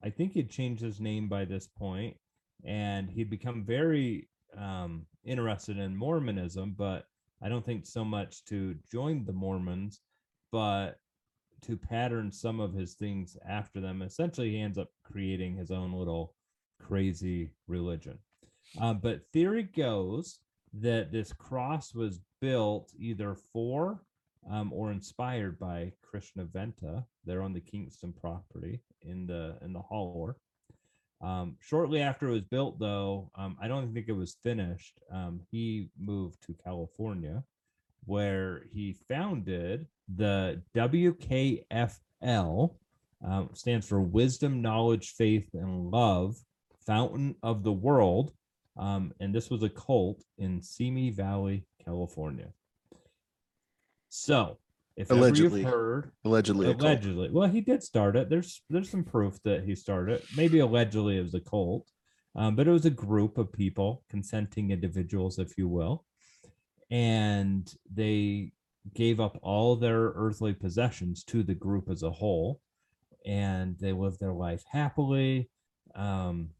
I 0.04 0.10
think 0.10 0.32
he'd 0.32 0.50
changed 0.50 0.82
his 0.82 1.00
name 1.00 1.28
by 1.28 1.44
this 1.44 1.66
point, 1.66 2.16
and 2.64 3.10
he'd 3.10 3.30
become 3.30 3.64
very 3.64 4.28
um, 4.56 5.06
interested 5.24 5.78
in 5.78 5.96
Mormonism, 5.96 6.74
but 6.78 7.06
I 7.42 7.48
don't 7.48 7.66
think 7.66 7.86
so 7.86 8.04
much 8.04 8.44
to 8.46 8.76
join 8.90 9.24
the 9.24 9.32
Mormons, 9.32 10.00
but 10.52 10.98
to 11.62 11.76
pattern 11.76 12.30
some 12.30 12.60
of 12.60 12.74
his 12.74 12.94
things 12.94 13.36
after 13.48 13.80
them. 13.80 14.02
Essentially, 14.02 14.50
he 14.50 14.60
ends 14.60 14.78
up 14.78 14.88
creating 15.02 15.56
his 15.56 15.70
own 15.70 15.92
little 15.92 16.34
crazy 16.80 17.52
religion. 17.66 18.18
Um, 18.80 18.98
but 18.98 19.26
theory 19.32 19.64
goes 19.64 20.40
that 20.74 21.12
this 21.12 21.32
cross 21.32 21.94
was 21.94 22.20
built 22.40 22.92
either 22.98 23.36
for 23.52 24.02
um, 24.50 24.72
or 24.72 24.90
inspired 24.90 25.58
by 25.58 25.92
Krishna 26.02 26.44
Venta 26.44 27.04
there 27.24 27.42
on 27.42 27.52
the 27.52 27.60
Kingston 27.60 28.12
property 28.12 28.80
in 29.02 29.26
the 29.26 29.56
in 29.62 29.72
the 29.72 29.80
holler. 29.80 30.36
Um, 31.20 31.56
shortly 31.60 32.00
after 32.00 32.28
it 32.28 32.32
was 32.32 32.42
built, 32.42 32.80
though, 32.80 33.30
um, 33.36 33.56
I 33.62 33.68
don't 33.68 33.94
think 33.94 34.08
it 34.08 34.12
was 34.12 34.36
finished. 34.42 34.98
Um, 35.12 35.40
he 35.52 35.88
moved 35.96 36.42
to 36.46 36.56
California, 36.64 37.44
where 38.04 38.64
he 38.72 38.96
founded 39.08 39.86
the 40.16 40.62
WKFL, 40.74 42.74
um, 43.24 43.50
stands 43.54 43.86
for 43.86 44.00
Wisdom, 44.00 44.62
Knowledge, 44.62 45.14
Faith, 45.16 45.48
and 45.54 45.90
Love 45.90 46.36
Fountain 46.86 47.36
of 47.42 47.62
the 47.62 47.72
World. 47.72 48.32
Um, 48.76 49.12
and 49.20 49.34
this 49.34 49.50
was 49.50 49.62
a 49.62 49.68
cult 49.68 50.22
in 50.38 50.62
Simi 50.62 51.10
Valley, 51.10 51.64
California. 51.84 52.48
So, 54.08 54.58
if 54.96 55.10
Allegedly. 55.10 55.60
you've 55.60 55.70
heard, 55.70 56.10
Allegedly, 56.24 56.70
allegedly, 56.70 57.30
well, 57.30 57.48
he 57.48 57.60
did 57.60 57.82
start 57.82 58.16
it. 58.16 58.28
There's 58.28 58.62
there's 58.68 58.90
some 58.90 59.04
proof 59.04 59.38
that 59.44 59.64
he 59.64 59.74
started. 59.74 60.16
it. 60.16 60.24
Maybe 60.36 60.58
allegedly 60.58 61.16
it 61.16 61.22
was 61.22 61.34
a 61.34 61.40
cult, 61.40 61.88
um, 62.34 62.56
but 62.56 62.68
it 62.68 62.72
was 62.72 62.84
a 62.84 62.90
group 62.90 63.38
of 63.38 63.52
people, 63.52 64.02
consenting 64.10 64.70
individuals, 64.70 65.38
if 65.38 65.56
you 65.56 65.66
will, 65.66 66.04
and 66.90 67.72
they 67.90 68.52
gave 68.94 69.20
up 69.20 69.38
all 69.42 69.76
their 69.76 70.12
earthly 70.14 70.52
possessions 70.52 71.22
to 71.24 71.42
the 71.42 71.54
group 71.54 71.88
as 71.90 72.02
a 72.02 72.10
whole, 72.10 72.60
and 73.24 73.76
they 73.78 73.92
lived 73.92 74.18
their 74.20 74.32
life 74.32 74.64
happily. 74.70 75.48
Um, 75.94 76.50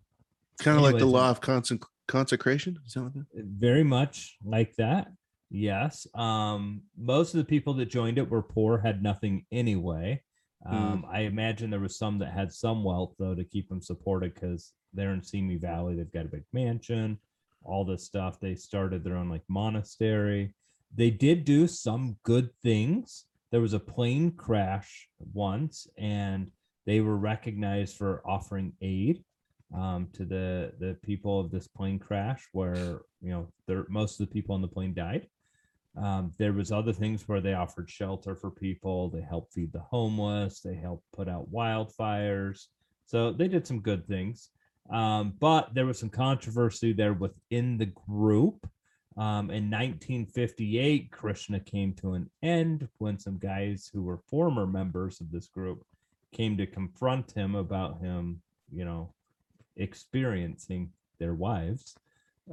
kind 0.60 0.76
of 0.76 0.82
like 0.82 0.98
the 0.98 1.06
law 1.06 1.30
of 1.30 1.40
consec- 1.40 1.84
consecration. 2.06 2.78
Is 2.86 2.94
that 2.94 3.02
what 3.02 3.14
that? 3.14 3.26
very 3.34 3.82
much 3.82 4.36
like 4.44 4.76
that. 4.76 5.10
Yes. 5.50 6.06
Um, 6.14 6.82
most 6.96 7.34
of 7.34 7.38
the 7.38 7.44
people 7.44 7.74
that 7.74 7.86
joined 7.86 8.18
it 8.18 8.30
were 8.30 8.42
poor, 8.42 8.78
had 8.78 9.02
nothing 9.02 9.44
anyway. 9.52 10.22
Um, 10.64 11.04
I 11.10 11.22
imagine 11.22 11.70
there 11.70 11.80
was 11.80 11.98
some 11.98 12.18
that 12.20 12.32
had 12.32 12.52
some 12.52 12.84
wealth 12.84 13.16
though 13.18 13.34
to 13.34 13.44
keep 13.44 13.68
them 13.68 13.82
supported 13.82 14.34
because 14.34 14.72
they're 14.94 15.12
in 15.12 15.22
Simi 15.22 15.56
Valley. 15.56 15.96
They've 15.96 16.12
got 16.12 16.26
a 16.26 16.28
big 16.28 16.44
mansion. 16.52 17.18
all 17.64 17.84
this 17.84 18.04
stuff. 18.04 18.38
They 18.40 18.54
started 18.54 19.04
their 19.04 19.16
own 19.16 19.28
like 19.28 19.42
monastery. 19.48 20.54
They 20.94 21.10
did 21.10 21.44
do 21.44 21.66
some 21.66 22.16
good 22.22 22.50
things. 22.62 23.24
There 23.50 23.60
was 23.60 23.72
a 23.72 23.80
plane 23.80 24.32
crash 24.32 25.08
once, 25.32 25.86
and 25.98 26.50
they 26.86 27.00
were 27.00 27.16
recognized 27.16 27.96
for 27.96 28.22
offering 28.26 28.72
aid 28.80 29.24
um, 29.74 30.08
to 30.14 30.24
the 30.24 30.72
the 30.78 30.96
people 31.02 31.40
of 31.40 31.50
this 31.50 31.68
plane 31.68 31.98
crash, 31.98 32.46
where 32.52 33.00
you 33.20 33.30
know 33.30 33.48
there 33.66 33.86
most 33.88 34.20
of 34.20 34.28
the 34.28 34.32
people 34.32 34.54
on 34.54 34.62
the 34.62 34.68
plane 34.68 34.94
died. 34.94 35.26
Um, 35.96 36.32
there 36.38 36.52
was 36.52 36.72
other 36.72 36.92
things 36.92 37.28
where 37.28 37.40
they 37.40 37.54
offered 37.54 37.90
shelter 37.90 38.34
for 38.34 38.50
people. 38.50 39.10
They 39.10 39.20
helped 39.20 39.52
feed 39.52 39.72
the 39.72 39.80
homeless. 39.80 40.60
They 40.60 40.74
helped 40.74 41.04
put 41.12 41.28
out 41.28 41.52
wildfires. 41.52 42.66
So 43.06 43.32
they 43.32 43.48
did 43.48 43.66
some 43.66 43.80
good 43.80 44.06
things. 44.06 44.50
Um, 44.90 45.34
but 45.38 45.74
there 45.74 45.86
was 45.86 45.98
some 45.98 46.08
controversy 46.08 46.92
there 46.92 47.12
within 47.12 47.76
the 47.76 47.92
group. 48.08 48.66
Um, 49.16 49.50
in 49.50 49.70
1958, 49.70 51.10
Krishna 51.10 51.60
came 51.60 51.92
to 51.94 52.14
an 52.14 52.30
end 52.42 52.88
when 52.98 53.18
some 53.18 53.38
guys 53.38 53.90
who 53.92 54.02
were 54.02 54.18
former 54.30 54.66
members 54.66 55.20
of 55.20 55.30
this 55.30 55.48
group 55.48 55.84
came 56.32 56.56
to 56.56 56.66
confront 56.66 57.32
him 57.32 57.54
about 57.54 58.00
him, 58.00 58.40
you 58.72 58.84
know, 58.84 59.12
experiencing 59.76 60.90
their 61.18 61.34
wives. 61.34 61.94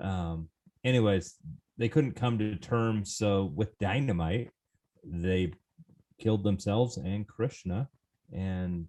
Um, 0.01 0.50
anyways, 0.84 1.36
they 1.78 1.88
couldn't 1.88 2.13
come 2.13 2.38
to 2.39 2.56
terms. 2.56 3.16
So 3.16 3.51
with 3.56 3.78
dynamite, 3.80 4.51
they 5.04 5.54
killed 6.20 6.44
themselves 6.44 6.98
and 6.98 7.25
Krishna 7.25 7.88
and 8.34 8.88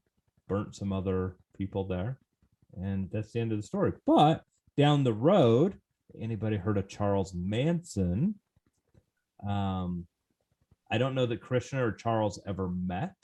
burnt 0.48 0.74
some 0.74 0.92
other 0.92 1.36
people 1.56 1.84
there. 1.84 2.18
And 2.76 3.08
that's 3.12 3.32
the 3.32 3.40
end 3.40 3.52
of 3.52 3.58
the 3.58 3.66
story. 3.66 3.92
But 4.06 4.44
down 4.76 5.04
the 5.04 5.12
road, 5.12 5.74
anybody 6.18 6.56
heard 6.56 6.78
of 6.78 6.88
Charles 6.88 7.34
Manson? 7.34 8.34
Um, 9.46 10.06
I 10.90 10.98
don't 10.98 11.14
know 11.14 11.26
that 11.26 11.40
Krishna 11.40 11.84
or 11.86 11.92
Charles 11.92 12.40
ever 12.46 12.68
met, 12.68 13.14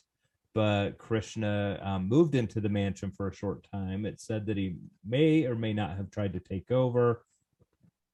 but 0.54 0.98
Krishna 0.98 1.78
um, 1.82 2.08
moved 2.08 2.34
into 2.34 2.60
the 2.60 2.68
mansion 2.68 3.10
for 3.10 3.28
a 3.28 3.34
short 3.34 3.66
time. 3.70 4.06
It 4.06 4.20
said 4.20 4.46
that 4.46 4.56
he 4.56 4.76
may 5.04 5.44
or 5.44 5.54
may 5.54 5.72
not 5.72 5.96
have 5.96 6.10
tried 6.10 6.32
to 6.34 6.40
take 6.40 6.70
over. 6.70 7.24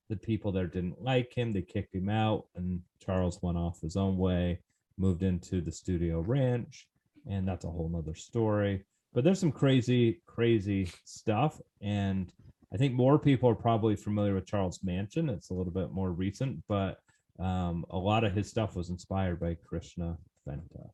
The 0.09 0.17
people 0.17 0.53
there 0.53 0.67
didn't 0.67 1.03
like 1.03 1.33
him. 1.33 1.53
They 1.53 1.63
kicked 1.63 1.95
him 1.95 2.09
out, 2.09 2.47
and 2.57 2.81
Charles 2.99 3.39
went 3.43 3.59
off 3.59 3.81
his 3.81 3.97
own 3.97 4.17
way, 4.17 4.61
moved 4.99 5.23
into 5.23 5.61
the 5.61 5.73
studio 5.73 6.21
ranch, 6.21 6.89
and 7.31 7.47
that's 7.47 7.65
a 7.65 7.71
whole 7.71 7.89
nother 7.89 8.15
story. 8.15 8.85
But 9.15 9.25
there's 9.25 9.41
some 9.41 9.53
crazy, 9.53 10.23
crazy 10.27 10.91
stuff. 11.05 11.61
And 11.81 12.33
I 12.73 12.77
think 12.77 12.95
more 12.95 13.19
people 13.19 13.49
are 13.51 13.55
probably 13.55 13.97
familiar 13.97 14.35
with 14.35 14.47
Charles 14.47 14.81
Manson. 14.83 15.29
It's 15.29 15.51
a 15.51 15.55
little 15.55 15.73
bit 15.73 15.91
more 15.93 16.11
recent, 16.13 16.63
but 16.69 16.99
um, 17.39 17.85
a 17.91 17.99
lot 17.99 18.25
of 18.25 18.33
his 18.35 18.49
stuff 18.49 18.77
was 18.77 18.89
inspired 18.91 19.41
by 19.41 19.57
Krishna 19.67 20.17
Venta. 20.47 20.91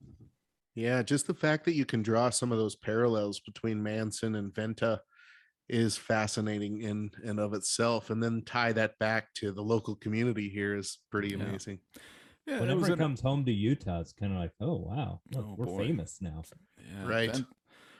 Yeah, 0.74 1.02
just 1.02 1.26
the 1.26 1.34
fact 1.34 1.64
that 1.64 1.74
you 1.74 1.84
can 1.84 2.02
draw 2.02 2.30
some 2.30 2.52
of 2.52 2.58
those 2.58 2.76
parallels 2.76 3.40
between 3.40 3.82
Manson 3.82 4.34
and 4.36 4.54
Venta 4.54 5.00
is 5.68 5.96
fascinating 5.96 6.80
in 6.82 7.10
and 7.24 7.38
of 7.38 7.52
itself, 7.54 8.10
and 8.10 8.22
then 8.22 8.42
tie 8.46 8.72
that 8.72 8.98
back 8.98 9.32
to 9.34 9.52
the 9.52 9.62
local 9.62 9.94
community 9.96 10.48
here 10.48 10.76
is 10.76 10.98
pretty 11.10 11.28
Yeah. 11.36 11.42
amazing. 11.44 11.80
Yeah, 12.46 12.60
Whenever 12.60 12.80
was 12.80 12.88
it 12.88 12.92
an- 12.94 12.98
comes 12.98 13.20
home 13.20 13.44
to 13.44 13.52
Utah, 13.52 14.00
it's 14.00 14.12
kind 14.14 14.32
of 14.32 14.38
like, 14.38 14.52
oh 14.60 14.76
wow, 14.76 15.20
look, 15.34 15.44
Oh, 15.46 15.54
we're 15.58 15.66
boy. 15.66 15.86
famous 15.86 16.18
now. 16.22 16.42
Yeah, 16.78 17.06
Right. 17.06 17.32
Ven- 17.32 17.46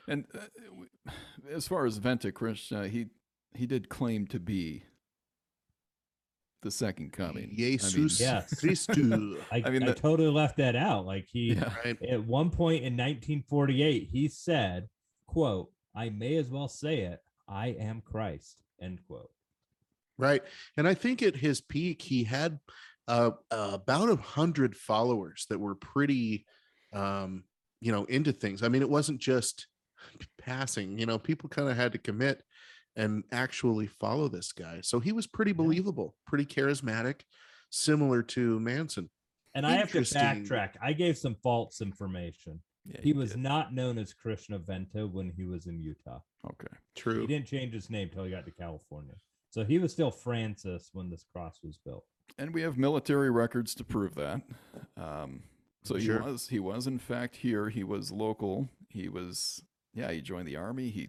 and 0.08 0.24
uh, 0.34 0.38
w- 0.70 0.88
as 1.52 1.68
far 1.68 1.84
as 1.84 1.98
Venta 1.98 2.32
Krishna, 2.32 2.88
he 2.88 3.08
he 3.54 3.66
did 3.66 3.88
claim 3.88 4.26
to 4.28 4.38
be 4.38 4.84
the 6.62 6.70
second 6.70 7.12
coming. 7.12 7.44
I 7.44 7.46
mean, 7.46 7.56
Jesus 7.56 8.20
Yes. 8.20 8.54
Christu. 8.54 9.38
I, 9.52 9.62
I 9.64 9.70
mean, 9.70 9.84
I 9.84 9.92
totally 9.92 10.30
left 10.30 10.56
that 10.58 10.76
out. 10.76 11.06
Like 11.06 11.26
he, 11.30 11.54
yeah, 11.54 11.72
right? 11.84 12.02
at 12.02 12.24
one 12.24 12.50
point 12.50 12.84
in 12.84 12.94
1948, 12.94 14.08
he 14.10 14.28
said, 14.28 14.88
"quote 15.26 15.70
I 15.94 16.10
may 16.10 16.36
as 16.36 16.48
well 16.48 16.68
say 16.68 17.00
it. 17.00 17.20
I 17.48 17.68
am 17.68 18.00
Christ." 18.00 18.56
End 18.80 19.00
quote. 19.06 19.30
Right. 20.18 20.42
And 20.76 20.88
I 20.88 20.94
think 20.94 21.22
at 21.22 21.36
his 21.36 21.60
peak, 21.60 22.02
he 22.02 22.24
had 22.24 22.58
uh, 23.06 23.30
about 23.50 24.10
a 24.10 24.16
hundred 24.16 24.76
followers 24.76 25.46
that 25.48 25.60
were 25.60 25.76
pretty, 25.76 26.44
um, 26.92 27.44
you 27.80 27.92
know, 27.92 28.04
into 28.04 28.32
things. 28.32 28.62
I 28.62 28.68
mean, 28.68 28.82
it 28.82 28.90
wasn't 28.90 29.20
just 29.20 29.68
passing, 30.38 30.98
you 30.98 31.06
know, 31.06 31.18
people 31.18 31.48
kind 31.48 31.68
of 31.68 31.76
had 31.76 31.92
to 31.92 31.98
commit 31.98 32.42
and 32.98 33.24
actually 33.32 33.86
follow 33.86 34.28
this 34.28 34.52
guy. 34.52 34.80
So 34.82 35.00
he 35.00 35.12
was 35.12 35.26
pretty 35.26 35.52
believable, 35.52 36.14
pretty 36.26 36.44
charismatic, 36.44 37.22
similar 37.70 38.22
to 38.24 38.58
Manson. 38.60 39.08
And 39.54 39.66
I 39.66 39.72
have 39.76 39.90
to 39.92 40.00
backtrack. 40.00 40.70
I 40.82 40.92
gave 40.92 41.16
some 41.16 41.34
false 41.42 41.80
information. 41.80 42.60
yeah, 42.84 43.00
He 43.02 43.12
was 43.12 43.30
did. 43.32 43.40
not 43.40 43.72
known 43.72 43.98
as 43.98 44.12
Krishna 44.12 44.58
Venta 44.58 45.06
when 45.06 45.30
he 45.36 45.44
was 45.44 45.66
in 45.66 45.80
Utah. 45.80 46.20
okay. 46.46 46.76
True. 46.96 47.20
He 47.22 47.26
didn't 47.26 47.46
change 47.46 47.72
his 47.72 47.88
name 47.88 48.10
till 48.12 48.24
he 48.24 48.30
got 48.30 48.44
to 48.44 48.50
California. 48.50 49.14
So 49.50 49.64
he 49.64 49.78
was 49.78 49.92
still 49.92 50.10
Francis 50.10 50.90
when 50.92 51.08
this 51.08 51.24
cross 51.32 51.58
was 51.62 51.78
built. 51.84 52.04
and 52.36 52.52
we 52.52 52.62
have 52.62 52.76
military 52.76 53.30
records 53.30 53.74
to 53.76 53.84
prove 53.84 54.14
that. 54.16 54.42
Um, 54.96 55.42
so 55.84 55.94
he 55.94 56.04
Sure. 56.04 56.22
was 56.22 56.48
he 56.48 56.58
was 56.58 56.86
in 56.86 56.98
fact 56.98 57.36
here. 57.36 57.68
He 57.70 57.82
was 57.84 58.10
local. 58.12 58.68
He 58.90 59.08
was 59.08 59.62
yeah. 59.94 60.10
He 60.12 60.20
joined 60.20 60.46
the 60.46 60.56
army. 60.56 60.90
He 60.90 61.08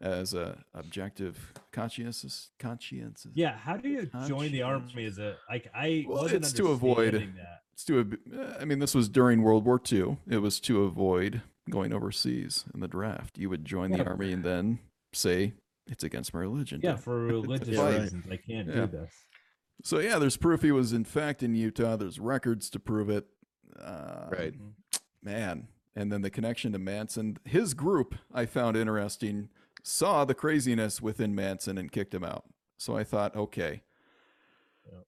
as 0.00 0.34
a 0.34 0.64
objective 0.74 1.52
conscientious 1.72 2.50
conscientious. 2.58 3.26
Yeah, 3.34 3.56
how 3.56 3.76
do 3.76 3.88
you 3.88 4.10
join 4.26 4.52
the 4.52 4.62
army 4.62 5.04
as 5.06 5.18
a 5.18 5.36
like 5.50 5.68
I 5.74 6.04
Well, 6.08 6.22
wasn't 6.22 6.44
it's 6.44 6.52
to 6.54 6.68
avoid- 6.68 7.14
that. 7.14 7.60
It's 7.72 7.84
to 7.84 8.18
I 8.60 8.64
mean, 8.64 8.78
this 8.80 8.94
was 8.94 9.08
during 9.08 9.42
World 9.42 9.64
War 9.64 9.80
II. 9.90 10.18
It 10.28 10.38
was 10.38 10.58
to 10.60 10.82
avoid 10.82 11.42
going 11.70 11.92
overseas 11.92 12.64
in 12.74 12.80
the 12.80 12.88
draft. 12.88 13.38
You 13.38 13.50
would 13.50 13.64
join 13.64 13.92
the 13.92 14.04
army 14.04 14.32
and 14.32 14.44
then 14.44 14.80
say 15.12 15.52
it's 15.86 16.02
against 16.02 16.34
my 16.34 16.40
religion. 16.40 16.80
Yeah, 16.82 16.96
for 16.96 17.18
religious 17.24 17.76
right. 17.78 18.00
reasons, 18.00 18.24
I 18.30 18.36
can't 18.36 18.68
Yeah. 18.68 18.86
do 18.86 18.86
this. 18.88 19.12
So 19.84 20.00
yeah, 20.00 20.18
there's 20.18 20.36
proof 20.36 20.62
he 20.62 20.72
was 20.72 20.92
in 20.92 21.04
fact 21.04 21.42
in 21.42 21.54
Utah. 21.54 21.94
There's 21.96 22.18
records 22.18 22.68
to 22.70 22.80
prove 22.80 23.08
it. 23.10 23.26
Uh, 23.78 24.26
Right. 24.30 24.54
man. 25.22 25.68
And 25.94 26.12
then 26.12 26.22
the 26.22 26.30
connection 26.30 26.72
to 26.72 26.78
Manson. 26.78 27.38
His 27.44 27.74
group 27.74 28.14
I 28.34 28.46
found 28.46 28.76
interesting. 28.76 29.48
Saw 29.88 30.24
the 30.26 30.34
craziness 30.34 31.00
within 31.00 31.34
Manson 31.34 31.78
and 31.78 31.90
kicked 31.90 32.12
him 32.14 32.22
out. 32.22 32.44
So 32.76 32.96
I 32.96 33.04
thought, 33.04 33.34
okay. 33.34 33.82
Yep. 34.84 35.06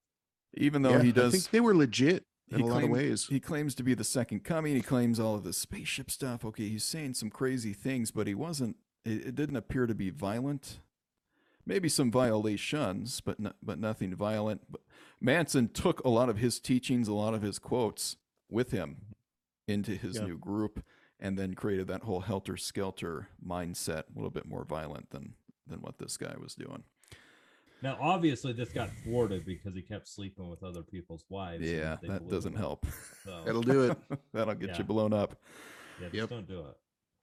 Even 0.54 0.82
though 0.82 0.92
Yeah, 0.96 1.02
he 1.02 1.08
I 1.10 1.12
does, 1.12 1.32
think 1.32 1.50
they 1.50 1.60
were 1.60 1.74
legit 1.74 2.24
in 2.50 2.58
he 2.60 2.62
a 2.64 2.66
lot 2.66 2.82
of 2.82 2.88
ways. 2.88 3.26
he 3.26 3.40
claims 3.40 3.74
to 3.74 3.82
be 3.82 3.92
the 3.92 4.04
second 4.04 4.42
coming. 4.42 4.74
He 4.74 4.80
claims 4.80 5.20
all 5.20 5.34
of 5.34 5.44
the 5.44 5.52
spaceship 5.52 6.10
stuff. 6.10 6.44
Okay, 6.46 6.68
he's 6.68 6.82
saying 6.84 7.14
some 7.14 7.28
crazy 7.30 7.72
things, 7.74 8.10
but 8.10 8.26
he 8.26 8.34
wasn't. 8.34 8.76
It, 9.04 9.26
it 9.26 9.34
didn't 9.34 9.56
appear 9.56 9.86
to 9.86 9.94
be 9.94 10.08
violent. 10.10 10.80
Maybe 11.66 11.90
some 11.90 12.10
violations, 12.10 13.20
but 13.20 13.38
no, 13.38 13.52
but 13.62 13.78
nothing 13.78 14.14
violent. 14.14 14.62
But 14.70 14.80
Manson 15.20 15.68
took 15.68 16.00
a 16.04 16.08
lot 16.08 16.30
of 16.30 16.38
his 16.38 16.58
teachings, 16.58 17.06
a 17.06 17.12
lot 17.14 17.34
of 17.34 17.42
his 17.42 17.58
quotes 17.58 18.16
with 18.50 18.70
him 18.70 18.96
into 19.68 19.92
his 19.92 20.16
Yeah. 20.16 20.24
new 20.24 20.38
group, 20.38 20.82
and 21.20 21.38
then 21.38 21.54
created 21.54 21.86
that 21.88 22.02
whole 22.02 22.20
helter 22.20 22.56
skelter 22.56 23.28
mindset, 23.46 24.04
a 24.10 24.14
little 24.16 24.30
bit 24.30 24.46
more 24.46 24.64
violent 24.64 25.10
than 25.10 25.34
than 25.66 25.80
what 25.80 25.98
this 25.98 26.16
guy 26.16 26.34
was 26.40 26.54
doing. 26.54 26.82
Now, 27.82 27.96
obviously, 28.00 28.52
this 28.52 28.70
got 28.70 28.90
thwarted 29.04 29.46
because 29.46 29.74
he 29.74 29.80
kept 29.82 30.06
sleeping 30.08 30.50
with 30.50 30.62
other 30.62 30.82
people's 30.82 31.24
wives. 31.30 31.62
Yeah, 31.70 31.96
they 32.02 32.08
that 32.08 32.28
doesn't 32.28 32.52
him. 32.54 32.58
help. 32.58 32.84
So, 33.24 33.42
That'll 33.46 33.62
do 33.62 33.84
it. 33.90 33.98
That'll 34.34 34.54
get 34.54 34.70
Yeah. 34.70 34.78
you 34.78 34.84
blown 34.84 35.12
up. 35.14 35.40
yeah, 35.98 36.06
just 36.08 36.14
Yep. 36.16 36.28
don't 36.30 36.48
do 36.48 36.60
it. 36.60 36.76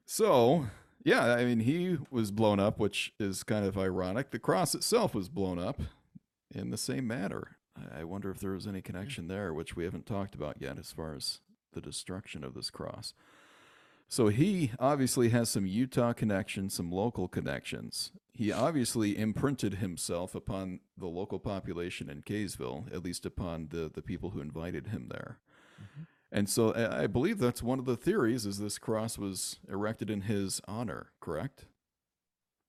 So, 0.06 0.66
yeah, 1.04 1.34
I 1.36 1.46
mean, 1.46 1.60
he 1.60 1.98
was 2.10 2.32
blown 2.32 2.60
up, 2.60 2.80
which 2.80 3.14
is 3.20 3.44
kind 3.44 3.66
of 3.66 3.78
ironic. 3.78 4.32
The 4.32 4.40
cross 4.40 4.74
itself 4.74 5.14
was 5.14 5.30
blown 5.30 5.60
up 5.60 5.80
in 6.50 6.70
the 6.72 6.78
same 6.78 7.06
manner. 7.06 7.58
I 7.76 8.00
I 8.00 8.04
wonder 8.06 8.32
if 8.32 8.40
there 8.40 8.52
was 8.54 8.66
any 8.66 8.82
connection 8.82 9.28
there, 9.28 9.54
which 9.54 9.76
we 9.76 9.84
haven't 9.84 10.06
talked 10.08 10.34
about 10.34 10.60
yet 10.60 10.80
as 10.80 10.92
far 10.92 11.14
as 11.14 11.42
the 11.74 11.82
destruction 11.82 12.44
of 12.44 12.56
this 12.56 12.72
cross. 12.72 13.14
So, 14.10 14.28
he 14.30 14.72
obviously 14.80 15.30
has 15.30 15.50
some 15.50 15.66
Utah 15.66 16.14
connections, 16.14 16.74
some 16.74 16.92
local 16.92 17.28
connections. 17.28 18.12
He 18.32 18.52
obviously 18.52 19.18
imprinted 19.18 19.76
himself 19.76 20.36
upon 20.36 20.80
the 20.98 21.08
local 21.08 21.40
population 21.40 22.10
in 22.10 22.22
Kaysville, 22.22 22.94
at 22.94 23.04
least 23.04 23.26
upon 23.26 23.68
the, 23.70 23.90
the 23.94 24.02
people 24.02 24.30
who 24.30 24.42
invited 24.42 24.88
him 24.88 25.08
there. 25.10 25.40
Mhm. 25.82 26.08
And 26.32 26.50
so 26.50 26.74
I 26.74 27.04
I 27.04 27.08
believe 27.08 27.40
that's 27.40 27.64
one 27.64 27.80
of 27.80 27.86
the 27.86 27.98
theories 27.98 28.46
is 28.46 28.60
this 28.60 28.78
cross 28.78 29.18
was 29.18 29.60
erected 29.70 30.10
in 30.10 30.22
his 30.22 30.62
honor, 30.68 31.12
correct? 31.20 31.66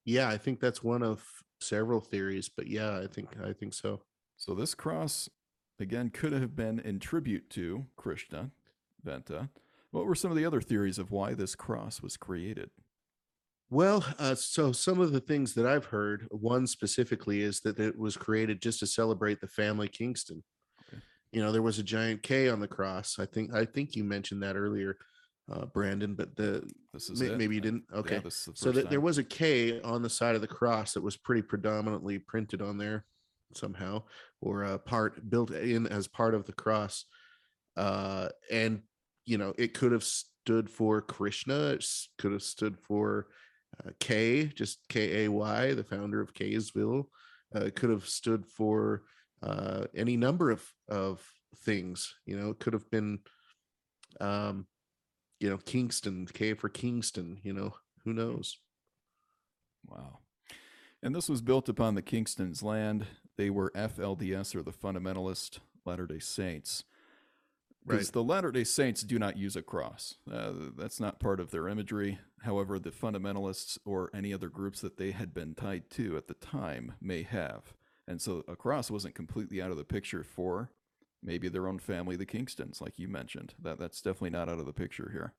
Yeah, 0.04 0.28
I 0.28 0.38
think 0.38 0.60
that's 0.60 0.82
one 0.82 1.02
of 1.02 1.42
several 1.60 2.00
theories, 2.00 2.48
but 2.48 2.66
yeah, 2.68 2.98
I 2.98 3.06
think 3.06 3.36
I 3.42 3.52
think 3.52 3.74
so. 3.74 4.02
So 4.36 4.54
this 4.54 4.74
cross 4.74 5.28
again 5.80 6.10
could 6.10 6.32
have 6.32 6.54
been 6.56 6.78
in 6.78 6.98
tribute 7.00 7.50
to 7.50 7.86
Krishna 7.96 8.52
Venta. 9.04 9.50
What 9.90 10.06
were 10.06 10.14
some 10.14 10.30
of 10.30 10.36
the 10.36 10.44
other 10.44 10.60
theories 10.60 10.98
of 10.98 11.10
why 11.10 11.34
this 11.34 11.54
cross 11.54 12.02
was 12.02 12.16
created? 12.16 12.70
Well, 13.70 14.04
uh, 14.18 14.34
so 14.34 14.72
some 14.72 15.00
of 15.00 15.12
the 15.12 15.20
things 15.20 15.54
that 15.54 15.66
I've 15.66 15.86
heard, 15.86 16.26
one 16.30 16.66
specifically 16.66 17.42
is 17.42 17.60
that 17.60 17.78
it 17.78 17.98
was 17.98 18.16
created 18.16 18.62
just 18.62 18.80
to 18.80 18.86
celebrate 18.86 19.40
the 19.40 19.48
family 19.48 19.88
Kingston. 19.88 20.42
Okay. 20.88 21.02
You 21.32 21.42
know, 21.42 21.52
there 21.52 21.62
was 21.62 21.78
a 21.78 21.82
giant 21.82 22.22
K 22.22 22.48
on 22.48 22.60
the 22.60 22.68
cross. 22.68 23.18
I 23.18 23.26
think 23.26 23.52
I 23.54 23.64
think 23.66 23.94
you 23.94 24.04
mentioned 24.04 24.42
that 24.42 24.56
earlier, 24.56 24.96
uh, 25.50 25.66
Brandon, 25.66 26.14
but 26.14 26.34
the 26.36 26.66
This 26.94 27.10
is 27.10 27.20
may- 27.20 27.34
maybe 27.34 27.56
you 27.56 27.60
Uh, 27.60 27.64
didn't. 27.64 27.84
Okay, 27.92 28.18
the 28.20 28.30
so 28.30 28.72
that 28.72 28.88
there 28.88 29.02
was 29.02 29.18
a 29.18 29.24
K 29.24 29.80
on 29.82 30.00
the 30.00 30.10
side 30.10 30.34
of 30.34 30.40
the 30.40 30.48
cross 30.48 30.94
that 30.94 31.02
was 31.02 31.16
pretty 31.18 31.42
predominantly 31.42 32.18
printed 32.18 32.62
on 32.62 32.78
there 32.78 33.04
somehow, 33.54 34.02
or 34.40 34.64
a 34.64 34.78
part 34.78 35.28
built 35.28 35.50
in 35.50 35.86
as 35.86 36.08
part 36.08 36.34
of 36.34 36.46
the 36.46 36.52
cross. 36.52 37.04
Uh, 37.76 38.30
and 38.50 38.82
you 39.28 39.36
know, 39.36 39.52
it 39.58 39.74
could 39.74 39.92
have 39.92 40.04
stood 40.04 40.70
for 40.70 41.02
Krishna. 41.02 41.72
It 41.72 41.84
could 42.16 42.32
have 42.32 42.42
stood 42.42 42.78
for 42.78 43.26
uh, 43.84 43.90
K, 44.00 44.46
just 44.46 44.78
K 44.88 45.24
A 45.24 45.30
Y, 45.30 45.74
the 45.74 45.84
founder 45.84 46.22
of 46.22 46.32
Kaysville. 46.32 47.04
Uh, 47.54 47.66
it 47.66 47.76
could 47.76 47.90
have 47.90 48.06
stood 48.06 48.46
for 48.46 49.02
uh, 49.42 49.84
any 49.94 50.16
number 50.16 50.50
of 50.50 50.66
of 50.88 51.22
things. 51.58 52.14
You 52.24 52.38
know, 52.38 52.50
it 52.50 52.58
could 52.58 52.72
have 52.72 52.90
been, 52.90 53.18
um, 54.18 54.66
you 55.40 55.50
know, 55.50 55.58
Kingston, 55.58 56.26
K 56.26 56.54
for 56.54 56.70
Kingston. 56.70 57.38
You 57.42 57.52
know, 57.52 57.74
who 58.04 58.14
knows? 58.14 58.56
Wow. 59.86 60.20
And 61.02 61.14
this 61.14 61.28
was 61.28 61.42
built 61.42 61.68
upon 61.68 61.94
the 61.94 62.02
Kingston's 62.02 62.62
land. 62.62 63.06
They 63.36 63.50
were 63.50 63.70
FLDS 63.76 64.56
or 64.56 64.62
the 64.62 64.72
Fundamentalist 64.72 65.58
Latter 65.84 66.06
day 66.06 66.18
Saints. 66.18 66.84
Because 67.88 68.08
Right. 68.08 68.12
the 68.12 68.24
Latter 68.24 68.52
day 68.52 68.64
Saints 68.64 69.02
do 69.02 69.18
not 69.18 69.36
use 69.36 69.56
a 69.56 69.62
cross. 69.62 70.16
Uh, 70.30 70.52
that's 70.76 71.00
not 71.00 71.20
part 71.20 71.40
of 71.40 71.50
their 71.50 71.68
imagery. 71.68 72.18
However, 72.42 72.78
the 72.78 72.90
fundamentalists 72.90 73.78
or 73.84 74.10
any 74.14 74.32
other 74.32 74.48
groups 74.48 74.80
that 74.80 74.96
they 74.96 75.10
had 75.12 75.32
been 75.34 75.54
tied 75.54 75.90
to 75.90 76.16
at 76.16 76.28
the 76.28 76.34
time 76.34 76.94
may 77.00 77.22
have. 77.22 77.74
And 78.06 78.20
so 78.22 78.44
a 78.48 78.56
cross 78.56 78.90
wasn't 78.90 79.14
completely 79.14 79.60
out 79.60 79.70
of 79.70 79.76
the 79.76 79.84
picture 79.84 80.22
for 80.22 80.70
maybe 81.22 81.48
their 81.48 81.66
own 81.66 81.78
family, 81.78 82.16
the 82.16 82.26
Kingstons, 82.26 82.80
like 82.80 82.98
you 82.98 83.08
mentioned. 83.08 83.54
That 83.60 83.78
that's 83.78 84.00
definitely 84.00 84.30
not 84.30 84.48
out 84.48 84.58
of 84.60 84.66
the 84.66 84.72
picture 84.72 85.10
here. 85.12 85.34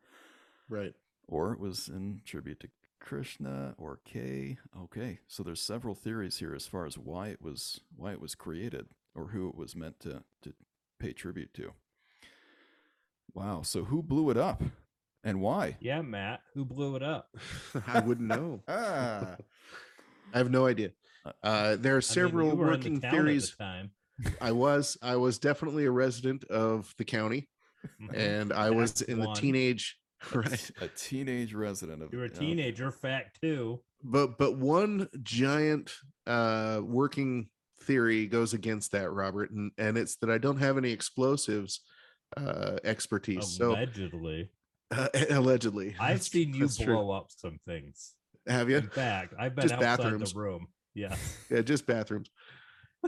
Right. 0.67 0.93
Or 1.27 1.53
it 1.53 1.59
was 1.59 1.87
in 1.87 2.21
tribute 2.25 2.59
to 2.61 2.69
Krishna 2.99 3.75
or 3.77 3.99
K. 4.03 4.57
Okay, 4.77 5.19
so 5.27 5.41
there's 5.41 5.61
several 5.61 5.95
theories 5.95 6.39
here 6.39 6.53
as 6.53 6.67
far 6.67 6.85
as 6.85 6.97
why 6.97 7.29
it 7.29 7.41
was 7.41 7.79
why 7.95 8.11
it 8.11 8.19
was 8.21 8.35
created 8.35 8.87
or 9.15 9.27
who 9.27 9.47
it 9.47 9.55
was 9.55 9.75
meant 9.75 9.99
to 10.01 10.23
to 10.41 10.53
pay 10.99 11.13
tribute 11.13 11.53
to. 11.53 11.73
Wow, 13.33 13.61
so 13.63 13.83
who 13.83 14.01
blew 14.03 14.29
it 14.29 14.37
up 14.37 14.61
and 15.23 15.41
why? 15.41 15.77
Yeah, 15.79 16.01
Matt, 16.01 16.41
who 16.53 16.65
blew 16.65 16.95
it 16.95 17.03
up? 17.03 17.29
I 17.87 17.99
wouldn't 17.99 18.27
know. 18.27 18.61
Ah, 18.67 19.35
I 20.33 20.37
have 20.37 20.51
no 20.51 20.65
idea. 20.65 20.91
Uh, 21.25 21.31
Uh, 21.43 21.75
there 21.75 21.93
are 21.93 21.95
I 21.95 21.97
mean, 21.97 22.01
several 22.01 22.47
you 22.49 22.55
were 22.55 22.73
in 22.73 22.79
the 22.79 22.89
working 22.89 23.01
town 23.01 23.11
the 23.11 23.17
theories. 23.17 23.55
time. 23.55 23.91
I 24.41 24.51
was 24.51 24.97
I 25.01 25.15
was 25.15 25.37
definitely 25.39 25.85
a 25.85 25.91
resident 25.91 26.43
of 26.45 26.93
the 26.97 27.05
county, 27.05 27.49
Mhm. 28.01 28.15
and 28.17 28.53
I 28.53 28.69
was 28.71 28.91
Fact 28.93 29.09
in 29.09 29.19
the 29.19 29.33
teenage 29.33 29.97
right. 30.33 30.71
a 30.81 30.87
teenage 30.89 31.53
resident 31.53 32.01
of 32.03 32.11
You're 32.13 32.25
a 32.25 32.29
yeah. 32.29 32.39
teenager, 32.39 32.91
fact 32.91 33.39
too. 33.41 33.81
But 34.03 34.37
but 34.37 34.57
one 34.57 35.07
giant 35.23 35.91
uh, 36.27 36.81
working 36.83 37.49
theory 37.83 38.27
goes 38.27 38.53
against 38.53 38.91
that, 38.93 39.11
Robert, 39.11 39.51
and 39.51 39.71
and 39.77 39.97
it's 39.97 40.15
that 40.17 40.29
I 40.29 40.37
don't 40.37 40.57
have 40.59 40.77
any 40.77 40.91
explosives 40.91 41.81
uh, 42.37 42.77
expertise. 42.83 43.47
So 43.47 43.71
Allegedly. 43.71 44.49
uh, 44.91 45.07
allegedly, 45.29 45.89
I've 45.99 46.07
That's- 46.19 46.27
seen 46.31 46.53
you 46.53 46.61
that's 46.61 46.77
true. 46.77 46.95
blow 46.95 47.11
up 47.11 47.27
some 47.29 47.59
things. 47.67 48.13
Have 48.47 48.69
you? 48.69 48.77
In 48.77 48.89
fact, 48.89 49.33
I've 49.37 49.55
been 49.55 49.63
Just 49.67 49.75
outside 49.75 50.03
bathrooms. 50.03 50.33
the 50.33 50.39
room. 50.39 50.67
Yeah. 50.95 51.15
yeah, 51.49 51.61
just 51.61 51.85
bathrooms, 51.85 52.29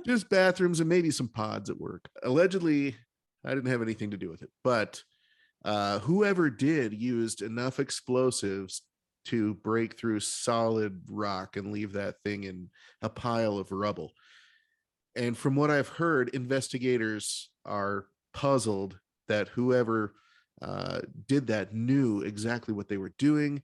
just 0.05 0.29
bathrooms, 0.29 0.79
and 0.79 0.89
maybe 0.89 1.09
some 1.11 1.27
pods 1.29 1.69
at 1.69 1.79
work. 1.79 2.09
Allegedly, 2.23 2.95
I 3.43 3.53
didn't 3.55 3.69
have 3.71 3.81
anything 3.81 4.11
to 4.11 4.17
do 4.17 4.29
with 4.29 4.43
it, 4.43 4.49
but 4.63 5.01
uh, 5.65 5.99
whoever 5.99 6.49
did 6.49 6.93
used 6.93 7.41
enough 7.41 7.79
explosives 7.79 8.81
to 9.25 9.53
break 9.55 9.97
through 9.99 10.19
solid 10.19 11.03
rock 11.09 11.55
and 11.55 11.71
leave 11.71 11.93
that 11.93 12.15
thing 12.23 12.43
in 12.43 12.69
a 13.01 13.09
pile 13.09 13.57
of 13.57 13.71
rubble. 13.71 14.11
And 15.15 15.37
from 15.37 15.55
what 15.55 15.69
I've 15.71 15.87
heard, 15.89 16.29
investigators 16.29 17.49
are 17.65 18.05
puzzled 18.33 18.97
that 19.31 19.47
whoever 19.47 20.13
uh, 20.61 20.99
did 21.27 21.47
that 21.47 21.73
knew 21.73 22.21
exactly 22.21 22.73
what 22.73 22.87
they 22.89 22.97
were 22.97 23.13
doing, 23.17 23.63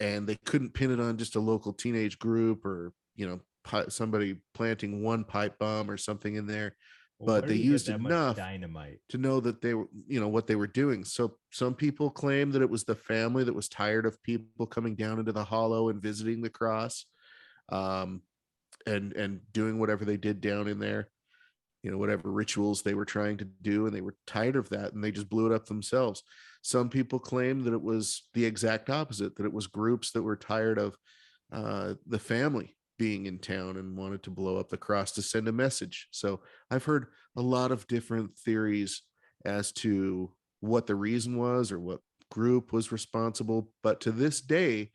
and 0.00 0.26
they 0.28 0.36
couldn't 0.44 0.74
pin 0.74 0.90
it 0.90 1.00
on 1.00 1.16
just 1.16 1.36
a 1.36 1.40
local 1.40 1.72
teenage 1.72 2.18
group 2.18 2.64
or 2.66 2.92
you 3.14 3.26
know 3.26 3.40
pi- 3.64 3.88
somebody 3.88 4.36
planting 4.52 5.02
one 5.02 5.24
pipe 5.24 5.58
bomb 5.58 5.90
or 5.90 5.96
something 5.96 6.34
in 6.34 6.46
there 6.46 6.76
Well, 7.18 7.40
But 7.40 7.46
they 7.48 7.54
do 7.54 7.58
you 7.58 7.62
get 7.64 7.70
used 7.72 7.88
enough 7.88 8.36
dynamite. 8.36 8.98
to 9.08 9.18
know 9.18 9.40
that 9.40 9.62
they 9.62 9.72
were 9.74 9.86
you 10.06 10.20
know 10.20 10.28
what 10.28 10.46
they 10.46 10.56
were 10.56 10.66
doing 10.66 11.02
so 11.04 11.36
some 11.50 11.74
people 11.74 12.10
claim 12.10 12.50
that 12.52 12.60
it 12.62 12.68
was 12.68 12.84
the 12.84 12.94
family 12.94 13.42
that 13.44 13.54
was 13.54 13.68
tired 13.70 14.04
of 14.04 14.22
people 14.22 14.66
coming 14.66 14.94
down 14.96 15.18
into 15.18 15.32
the 15.32 15.44
hollow 15.44 15.88
and 15.88 16.02
visiting 16.02 16.42
the 16.42 16.50
cross 16.50 17.06
um 17.70 18.20
and 18.86 19.14
and 19.14 19.40
doing 19.52 19.78
whatever 19.78 20.04
they 20.04 20.18
did 20.18 20.40
down 20.42 20.68
in 20.68 20.78
there 20.78 21.08
you 21.86 21.92
know 21.92 21.98
whatever 21.98 22.32
rituals 22.32 22.82
they 22.82 22.94
were 22.94 23.04
trying 23.04 23.36
to 23.36 23.44
do 23.62 23.86
and 23.86 23.94
they 23.94 24.00
were 24.00 24.16
tired 24.26 24.56
of 24.56 24.68
that 24.70 24.92
and 24.92 25.04
they 25.04 25.12
just 25.12 25.30
blew 25.30 25.46
it 25.46 25.54
up 25.54 25.66
themselves. 25.66 26.24
Some 26.62 26.88
people 26.90 27.20
claim 27.20 27.62
that 27.62 27.72
it 27.72 27.80
was 27.80 28.24
the 28.34 28.44
exact 28.44 28.90
opposite 28.90 29.36
that 29.36 29.46
it 29.46 29.52
was 29.52 29.68
groups 29.68 30.10
that 30.10 30.22
were 30.22 30.34
tired 30.34 30.78
of 30.78 30.96
uh 31.52 31.94
the 32.08 32.18
family 32.18 32.74
being 32.98 33.26
in 33.26 33.38
town 33.38 33.76
and 33.76 33.96
wanted 33.96 34.20
to 34.24 34.30
blow 34.30 34.56
up 34.56 34.68
the 34.68 34.76
cross 34.76 35.12
to 35.12 35.22
send 35.22 35.46
a 35.46 35.52
message. 35.52 36.08
So 36.10 36.40
i've 36.72 36.84
heard 36.84 37.06
a 37.36 37.42
lot 37.42 37.70
of 37.70 37.86
different 37.86 38.36
theories 38.36 39.02
as 39.44 39.70
to 39.70 40.32
what 40.58 40.88
the 40.88 40.96
reason 40.96 41.36
was 41.36 41.70
or 41.70 41.78
what 41.78 42.00
group 42.32 42.72
was 42.72 42.90
responsible 42.90 43.70
but 43.84 44.00
to 44.00 44.10
this 44.10 44.40
day 44.40 44.90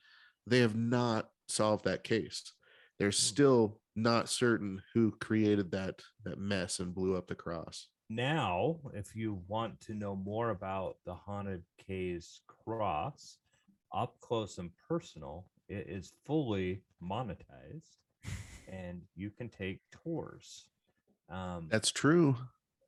they 0.46 0.60
have 0.60 0.76
not 0.76 1.30
solved 1.48 1.86
that 1.86 2.04
case. 2.04 2.52
They're 3.00 3.14
still 3.14 3.80
not 3.96 4.30
certain 4.30 4.82
who 4.94 5.12
created 5.20 5.72
that 5.72 6.02
that 6.24 6.40
mess 6.40 6.80
and 6.80 6.96
blew 6.96 7.16
up 7.16 7.28
the 7.28 7.36
cross 7.36 7.88
Now, 8.10 8.80
if 8.94 9.16
you 9.16 9.42
want 9.48 9.80
to 9.82 9.94
know 9.94 10.16
more 10.16 10.50
about 10.50 10.98
the 11.06 11.14
Haunted 11.14 11.64
Kay's 11.78 12.42
cross, 12.48 13.38
up 13.94 14.16
close 14.22 14.58
and 14.58 14.72
personal, 14.88 15.46
it 15.70 15.88
is 15.88 16.14
fully 16.26 16.84
monetized 17.02 17.98
and 18.68 19.02
you 19.16 19.30
can 19.30 19.50
take 19.50 19.80
tours. 19.92 20.68
Um, 21.30 21.68
that's 21.70 21.92
true 21.92 22.36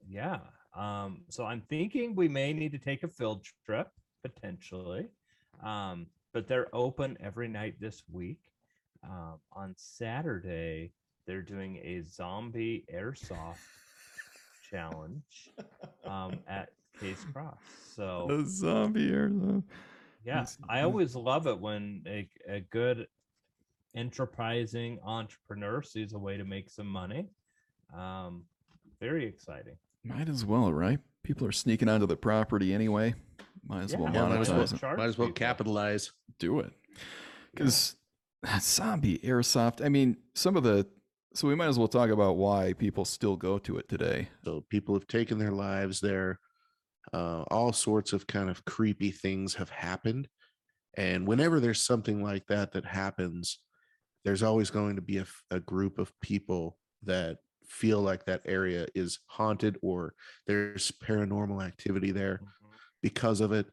yeah. 0.08 0.40
Um, 0.76 1.22
so 1.30 1.46
I'm 1.46 1.62
thinking 1.70 2.16
we 2.16 2.28
may 2.28 2.54
need 2.54 2.72
to 2.72 2.78
take 2.78 3.04
a 3.04 3.08
field 3.08 3.46
trip 3.66 3.90
potentially. 4.24 5.08
Um, 5.64 6.08
but 6.34 6.48
they're 6.48 6.74
open 6.74 7.18
every 7.22 7.48
night 7.48 7.76
this 7.80 8.02
week. 8.12 8.40
Um, 9.04 9.40
on 9.52 9.74
Saturday, 9.78 10.92
they're 11.28 11.42
doing 11.42 11.78
a 11.84 12.02
zombie 12.04 12.86
airsoft 12.94 13.58
challenge 14.70 15.52
um, 16.06 16.40
at 16.48 16.70
Kay's 17.00 17.24
Cross. 17.34 17.58
So 17.96 18.28
A 18.32 18.46
zombie 18.46 19.10
air. 19.12 19.32
yeah, 20.26 20.46
I 20.70 20.82
always 20.82 21.16
love 21.16 21.48
it 21.48 21.60
when 21.60 22.04
a, 22.08 22.28
a 22.50 22.62
good 22.62 23.08
enterprising 23.96 25.00
entrepreneur 25.04 25.82
sees 25.82 26.14
a 26.14 26.20
way 26.20 26.38
to 26.38 26.46
make 26.46 26.70
some 26.70 26.88
money. 26.88 27.28
Um, 27.96 28.44
very 29.00 29.26
exciting. 29.26 29.76
Might 30.04 30.30
as 30.30 30.46
well, 30.46 30.74
right? 30.74 31.00
People 31.24 31.48
are 31.48 31.52
sneaking 31.52 31.90
onto 31.90 32.06
the 32.08 32.18
property 32.18 32.74
anyway. 32.74 33.14
Might 33.68 33.84
as 33.84 33.96
well 33.96 34.12
Yeah, 34.14 34.28
might 34.28 34.40
as 34.42 34.50
well. 34.50 34.64
monetize 34.64 34.98
might 34.98 35.06
as 35.06 35.18
well 35.18 35.32
capitalize 35.32 36.12
do 36.40 36.60
it 36.60 36.74
because 37.54 37.96
zombie 38.60 39.20
airsoft. 39.20 39.84
I 39.84 39.90
mean 39.90 40.18
some 40.36 40.56
of 40.56 40.64
the 40.64 40.88
so 41.36 41.48
we 41.48 41.56
might 41.56 41.68
as 41.68 41.80
well 41.80 41.88
talk 41.88 42.12
about 42.12 42.38
why 42.38 42.74
people 42.74 43.06
still 43.06 43.36
go 43.36 43.58
to 43.60 43.78
it 43.78 43.90
today. 43.90 44.30
So 44.46 44.62
people 44.70 44.94
have 44.94 45.08
taken 45.08 45.40
their 45.40 45.52
lives 45.52 46.00
there. 46.00 46.40
Uh, 47.14 47.44
all 47.52 47.74
sorts 47.74 48.14
of 48.14 48.28
kind 48.28 48.50
of 48.50 48.66
creepy 48.66 49.12
things 49.12 49.56
have 49.56 49.70
happened. 49.70 50.30
And 50.98 51.28
whenever 51.28 51.60
there's 51.60 51.82
something 51.84 52.24
like 52.24 52.48
that 52.48 52.74
that 52.74 52.86
happens 52.86 53.60
there's 54.26 54.44
always 54.44 54.70
going 54.72 54.96
to 54.96 55.02
be 55.02 55.18
a, 55.18 55.26
a 55.52 55.60
group 55.60 56.00
of 56.00 56.14
people 56.22 56.78
that 57.04 57.38
feel 57.68 58.02
like 58.02 58.26
that 58.26 58.42
area 58.46 58.88
is 58.96 59.20
haunted 59.28 59.78
or 59.82 60.16
there's 60.48 60.92
paranormal 60.92 61.64
activity 61.66 62.12
there 62.12 62.42
Mhm. 62.44 62.70
because 63.02 63.42
of 63.42 63.52
it 63.52 63.68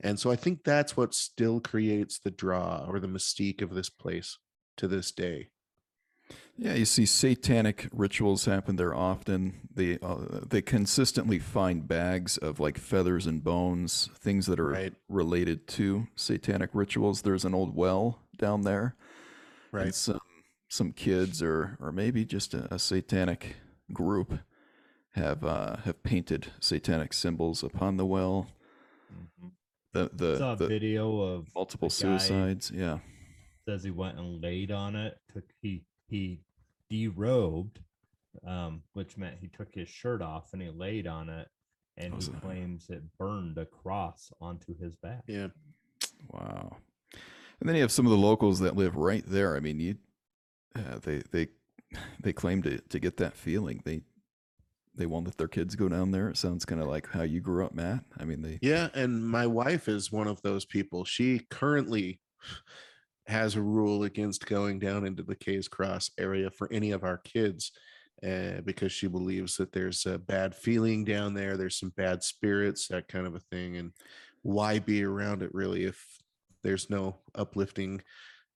and 0.00 0.18
so 0.20 0.30
i 0.30 0.36
think 0.36 0.62
that's 0.64 0.96
what 0.96 1.14
still 1.14 1.60
creates 1.60 2.18
the 2.18 2.30
draw 2.30 2.84
or 2.88 3.00
the 3.00 3.06
mystique 3.08 3.62
of 3.62 3.74
this 3.74 3.88
place 3.88 4.38
to 4.76 4.86
this 4.88 5.10
day 5.10 5.48
yeah 6.56 6.74
you 6.74 6.84
see 6.84 7.06
satanic 7.06 7.88
rituals 7.92 8.44
happen 8.44 8.76
there 8.76 8.94
often 8.94 9.68
they 9.74 9.98
uh, 10.00 10.40
they 10.48 10.60
consistently 10.62 11.38
find 11.38 11.86
bags 11.88 12.36
of 12.38 12.60
like 12.60 12.78
feathers 12.78 13.26
and 13.26 13.42
bones 13.44 14.08
things 14.18 14.46
that 14.46 14.60
are 14.60 14.70
Right. 14.70 14.94
related 15.08 15.66
to 15.68 16.06
satanic 16.16 16.70
rituals 16.72 17.22
there's 17.22 17.44
an 17.44 17.54
old 17.54 17.74
well 17.74 18.18
down 18.38 18.62
there. 18.62 18.94
Right. 19.72 19.94
Some 19.94 20.20
some 20.68 20.92
kids 20.92 21.42
or 21.42 21.76
or 21.80 21.92
maybe 21.92 22.24
just 22.24 22.54
a, 22.54 22.72
a 22.74 22.78
satanic 22.78 23.56
group 23.92 24.40
have 25.12 25.44
uh, 25.44 25.76
have 25.78 26.02
painted 26.02 26.48
satanic 26.60 27.12
symbols 27.12 27.62
upon 27.62 27.96
the 27.96 28.04
well. 28.06 28.48
Mhm. 29.12 29.52
The 29.96 30.10
the, 30.14 30.38
Saw 30.38 30.52
a 30.52 30.56
the 30.56 30.66
video 30.68 31.20
of 31.20 31.46
multiple 31.54 31.90
suicides. 31.90 32.70
Yeah. 32.74 32.98
says 33.68 33.82
he 33.82 33.90
went 33.90 34.18
and 34.18 34.42
laid 34.42 34.70
on 34.70 34.94
it. 34.96 35.18
Took 35.32 35.44
he 35.62 35.82
he 36.08 36.40
derobed, 36.92 37.76
um, 38.46 38.82
which 38.92 39.16
meant 39.16 39.36
he 39.40 39.48
took 39.48 39.74
his 39.74 39.88
shirt 39.88 40.22
off 40.22 40.52
and 40.52 40.62
he 40.62 40.68
laid 40.68 41.06
on 41.06 41.28
it, 41.28 41.48
and 41.96 42.14
he 42.14 42.20
so- 42.20 42.32
claims 42.32 42.86
it 42.90 43.02
burned 43.18 43.58
a 43.58 43.66
cross 43.66 44.30
onto 44.40 44.76
his 44.78 44.94
back. 44.96 45.22
Yeah. 45.26 45.48
Wow. 46.30 46.76
And 47.60 47.68
then 47.68 47.74
you 47.76 47.82
have 47.82 47.92
some 47.92 48.04
of 48.06 48.10
the 48.12 48.18
locals 48.18 48.58
that 48.60 48.76
live 48.76 48.96
right 48.96 49.24
there. 49.26 49.56
I 49.56 49.60
mean, 49.60 49.80
you, 49.80 49.96
uh, 50.74 50.98
they 51.02 51.22
they 51.32 51.48
they 52.20 52.32
claim 52.32 52.62
to 52.62 52.78
to 52.78 52.98
get 52.98 53.16
that 53.16 53.34
feeling. 53.36 53.80
They 53.84 54.02
they 54.96 55.06
won't 55.06 55.26
let 55.26 55.36
their 55.36 55.48
kids 55.48 55.74
go 55.74 55.88
down 55.88 56.10
there. 56.10 56.28
It 56.28 56.36
sounds 56.36 56.64
kind 56.64 56.80
of 56.80 56.88
like 56.88 57.08
how 57.08 57.22
you 57.22 57.40
grew 57.40 57.64
up, 57.64 57.74
Matt. 57.74 58.04
I 58.18 58.24
mean, 58.24 58.42
they 58.42 58.58
Yeah, 58.62 58.88
and 58.94 59.26
my 59.26 59.46
wife 59.46 59.88
is 59.88 60.10
one 60.10 60.26
of 60.26 60.40
those 60.42 60.64
people. 60.64 61.04
She 61.04 61.46
currently 61.50 62.20
has 63.26 63.56
a 63.56 63.62
rule 63.62 64.04
against 64.04 64.46
going 64.46 64.78
down 64.78 65.04
into 65.04 65.22
the 65.22 65.34
Kay's 65.34 65.68
Cross 65.68 66.10
area 66.18 66.50
for 66.50 66.72
any 66.72 66.92
of 66.92 67.04
our 67.04 67.18
kids 67.18 67.72
uh, 68.24 68.60
because 68.64 68.92
she 68.92 69.08
believes 69.08 69.56
that 69.56 69.72
there's 69.72 70.06
a 70.06 70.18
bad 70.18 70.54
feeling 70.54 71.04
down 71.04 71.34
there. 71.34 71.56
There's 71.56 71.78
some 71.78 71.92
bad 71.96 72.22
spirits, 72.22 72.88
that 72.88 73.08
kind 73.08 73.26
of 73.26 73.34
a 73.34 73.40
thing. 73.40 73.76
And 73.76 73.92
why 74.42 74.78
be 74.78 75.04
around 75.04 75.42
it 75.42 75.52
really 75.52 75.84
if 75.84 76.02
there's 76.62 76.88
no 76.88 77.16
uplifting 77.34 78.00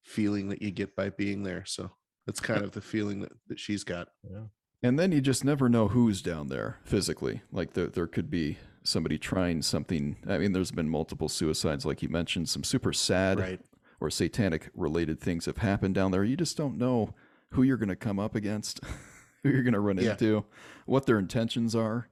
feeling 0.05 0.49
that 0.49 0.63
you 0.63 0.71
get 0.71 0.95
by 0.97 1.11
being 1.11 1.43
there? 1.43 1.65
So 1.67 1.91
that's 2.27 2.41
kind 2.41 2.63
of 2.63 2.71
the 2.71 2.81
feeling 2.81 3.21
that, 3.21 3.33
that 3.49 3.59
she's 3.59 3.85
got. 3.85 4.09
Yeah. 4.23 4.45
And 4.83 4.99
then 4.99 5.13
you 5.13 5.21
just 5.21 5.45
never 5.45 5.69
know 5.69 5.89
who's 5.89 6.23
down 6.23 6.49
there 6.49 6.79
physically. 6.85 7.43
Like 7.53 7.73
there 7.75 7.87
there 7.89 8.07
could 8.07 8.31
be 8.31 8.59
somebody 8.83 9.19
trying 9.19 9.63
something. 9.63 10.17
I 10.27 10.39
mean, 10.39 10.53
there's 10.53 10.71
been 10.71 10.89
multiple 10.89 11.29
suicides, 11.29 11.85
like 11.85 12.03
you 12.03 12.09
mentioned, 12.09 12.49
some 12.49 12.65
super 12.65 12.93
sad 12.93 13.39
Right. 13.39 13.61
or 14.01 14.09
satanic 14.11 14.71
related 14.75 15.21
things 15.21 15.45
have 15.47 15.59
happened 15.59 15.95
down 15.95 16.11
there. 16.13 16.25
You 16.25 16.37
just 16.37 16.57
don't 16.57 16.79
know 16.79 17.15
who 17.51 17.63
you're 17.63 17.77
going 17.77 17.91
to 17.91 17.97
come 17.97 18.19
up 18.19 18.35
against, 18.35 18.81
who 19.43 19.51
you're 19.51 19.63
going 19.63 19.75
to 19.75 19.81
run 19.81 19.99
Yeah. 19.99 20.13
into, 20.13 20.45
what 20.87 21.05
their 21.07 21.19
intentions 21.19 21.75
are. 21.77 22.09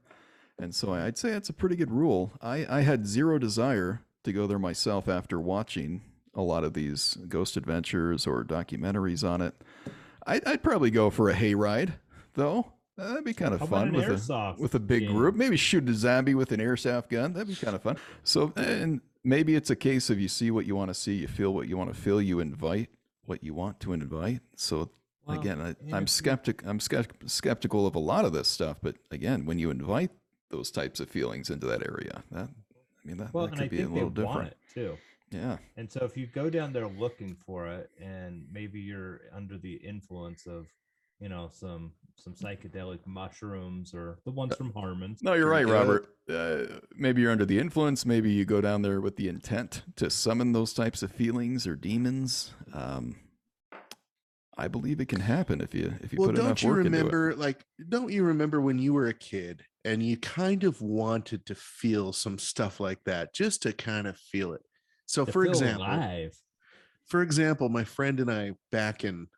And 0.58 0.74
so 0.74 0.92
I'd 0.92 1.16
say 1.16 1.30
that's 1.30 1.48
a 1.48 1.52
pretty 1.54 1.76
good 1.76 1.90
rule. 1.90 2.32
I, 2.42 2.66
I 2.68 2.80
had 2.82 3.06
zero 3.06 3.38
desire 3.38 4.02
to 4.24 4.32
go 4.32 4.46
there 4.46 4.58
myself 4.58 5.08
after 5.08 5.40
watching 5.40 6.02
a 6.34 6.42
lot 6.42 6.64
of 6.64 6.74
these 6.74 7.16
ghost 7.28 7.56
adventures 7.56 8.26
or 8.26 8.44
documentaries 8.44 9.26
on 9.26 9.40
it. 9.40 9.54
I'd, 10.26 10.44
I'd 10.46 10.62
probably 10.62 10.90
go 10.90 11.08
for 11.10 11.30
a 11.30 11.34
hayride, 11.34 11.94
though. 12.38 12.72
That'd 12.96 13.24
be 13.24 13.34
kind 13.34 13.54
of 13.54 13.60
How 13.60 13.66
fun 13.66 13.92
with 13.92 14.08
a, 14.30 14.56
with 14.58 14.74
a 14.74 14.80
big 14.80 15.02
game? 15.02 15.12
group. 15.12 15.36
Maybe 15.36 15.56
shoot 15.56 15.88
a 15.88 15.94
zombie 15.94 16.34
with 16.34 16.50
an 16.50 16.58
airsoft 16.60 17.10
gun. 17.10 17.32
That'd 17.32 17.46
be 17.48 17.54
kind 17.54 17.76
of 17.76 17.82
fun. 17.82 17.96
So, 18.24 18.52
and 18.56 19.00
maybe 19.22 19.54
it's 19.54 19.70
a 19.70 19.76
case 19.76 20.10
of 20.10 20.18
you 20.18 20.26
see 20.26 20.50
what 20.50 20.66
you 20.66 20.74
want 20.74 20.88
to 20.88 20.94
see, 20.94 21.14
you 21.14 21.28
feel 21.28 21.54
what 21.54 21.68
you 21.68 21.76
want 21.76 21.94
to 21.94 22.00
feel, 22.00 22.20
you 22.20 22.40
invite 22.40 22.88
what 23.26 23.44
you 23.44 23.54
want 23.54 23.78
to 23.80 23.92
invite. 23.92 24.40
So, 24.56 24.90
again, 25.28 25.60
I, 25.60 25.76
you- 26.00 26.06
skeptic. 26.06 26.66
I'm 26.66 26.80
skept- 26.80 27.28
skeptical 27.30 27.86
of 27.86 27.94
a 27.94 28.00
lot 28.00 28.24
of 28.24 28.32
this 28.32 28.48
stuff. 28.48 28.78
But 28.82 28.96
again, 29.12 29.44
when 29.46 29.60
you 29.60 29.70
invite 29.70 30.10
those 30.50 30.70
types 30.72 30.98
of 30.98 31.08
feelings 31.08 31.50
into 31.50 31.66
that 31.68 31.86
area, 31.86 32.24
that 32.32 32.48
I 32.48 33.06
mean, 33.06 33.18
that, 33.18 33.32
Well, 33.32 33.46
that 33.46 33.54
could 33.54 33.64
I 33.64 33.68
be 33.68 33.82
a 33.82 33.88
little 33.88 34.10
different. 34.10 34.54
too. 34.74 34.98
Yeah. 35.30 35.58
And 35.76 35.92
so 35.92 36.00
if 36.04 36.16
you 36.16 36.26
go 36.26 36.50
down 36.50 36.72
there 36.72 36.88
looking 36.88 37.36
for 37.46 37.68
it 37.68 37.90
and 38.02 38.46
maybe 38.50 38.80
you're 38.80 39.20
under 39.32 39.56
the 39.58 39.74
influence 39.74 40.46
of, 40.46 40.66
you 41.20 41.28
know, 41.28 41.50
some 41.52 41.92
some 42.18 42.34
psychedelic 42.34 43.00
mushrooms 43.06 43.94
or 43.94 44.18
the 44.24 44.30
ones 44.30 44.56
from 44.56 44.72
Harmon's. 44.72 45.22
No, 45.22 45.34
you're 45.34 45.48
right, 45.48 45.66
Drink 45.66 45.76
it 45.76 45.82
up. 45.82 46.04
Robert. 46.28 46.72
Uh, 46.72 46.80
maybe 46.94 47.22
you're 47.22 47.32
under 47.32 47.46
the 47.46 47.58
influence. 47.58 48.04
Maybe 48.04 48.30
you 48.30 48.44
go 48.44 48.60
down 48.60 48.82
there 48.82 49.00
with 49.00 49.16
the 49.16 49.28
intent 49.28 49.82
to 49.96 50.10
summon 50.10 50.52
those 50.52 50.72
types 50.72 51.02
of 51.02 51.12
feelings 51.12 51.66
or 51.66 51.74
demons. 51.74 52.52
Um, 52.74 53.16
I 54.58 54.66
believe 54.66 55.00
it 55.00 55.08
can 55.08 55.20
happen 55.20 55.60
if 55.60 55.72
you 55.72 55.94
if 56.02 56.12
you 56.12 56.18
well, 56.18 56.28
put 56.28 56.36
don't 56.36 56.46
enough 56.46 56.62
you 56.62 56.68
work 56.68 56.84
into 56.84 56.88
it. 56.88 57.02
Don't 57.02 57.10
you 57.10 57.16
remember, 57.16 57.36
like, 57.36 57.64
don't 57.88 58.12
you 58.12 58.24
remember 58.24 58.60
when 58.60 58.78
you 58.78 58.92
were 58.92 59.06
a 59.06 59.14
kid 59.14 59.62
and 59.84 60.02
you 60.02 60.16
kind 60.16 60.64
of 60.64 60.82
wanted 60.82 61.46
to 61.46 61.54
feel 61.54 62.12
some 62.12 62.38
stuff 62.38 62.80
like 62.80 62.98
that, 63.04 63.32
just 63.32 63.62
to 63.62 63.72
kind 63.72 64.08
of 64.08 64.16
feel 64.18 64.52
it? 64.52 64.62
So, 65.06 65.24
to 65.24 65.32
for 65.32 65.44
feel 65.44 65.52
example, 65.52 65.86
alive. 65.86 66.36
for 67.06 67.22
example, 67.22 67.68
my 67.68 67.84
friend 67.84 68.18
and 68.18 68.30
I 68.30 68.54
back 68.72 69.04
in 69.04 69.28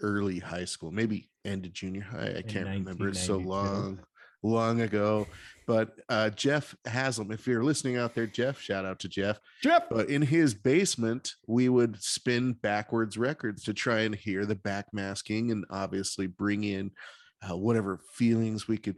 early 0.00 0.38
high 0.38 0.64
school, 0.64 0.90
maybe 0.90 1.28
end 1.44 1.66
of 1.66 1.72
junior 1.72 2.02
high, 2.02 2.34
I 2.38 2.42
can't 2.42 2.68
remember. 2.68 3.08
It's 3.08 3.24
so 3.24 3.38
long, 3.38 4.00
long 4.42 4.80
ago. 4.80 5.26
But 5.66 6.00
uh, 6.08 6.30
Jeff 6.30 6.74
Haslam, 6.84 7.30
if 7.30 7.46
you're 7.46 7.62
listening 7.62 7.96
out 7.96 8.14
there, 8.14 8.26
Jeff, 8.26 8.60
shout 8.60 8.84
out 8.84 8.98
to 9.00 9.08
Jeff. 9.08 9.38
Jeff. 9.62 9.88
But 9.88 10.08
in 10.08 10.22
his 10.22 10.54
basement, 10.54 11.34
we 11.46 11.68
would 11.68 12.02
spin 12.02 12.54
backwards 12.54 13.16
records 13.16 13.64
to 13.64 13.74
try 13.74 14.00
and 14.00 14.14
hear 14.14 14.44
the 14.44 14.56
backmasking 14.56 15.52
and 15.52 15.64
obviously 15.70 16.26
bring 16.26 16.64
in 16.64 16.90
uh, 17.48 17.56
whatever 17.56 18.00
feelings 18.14 18.66
we 18.66 18.76
could 18.76 18.96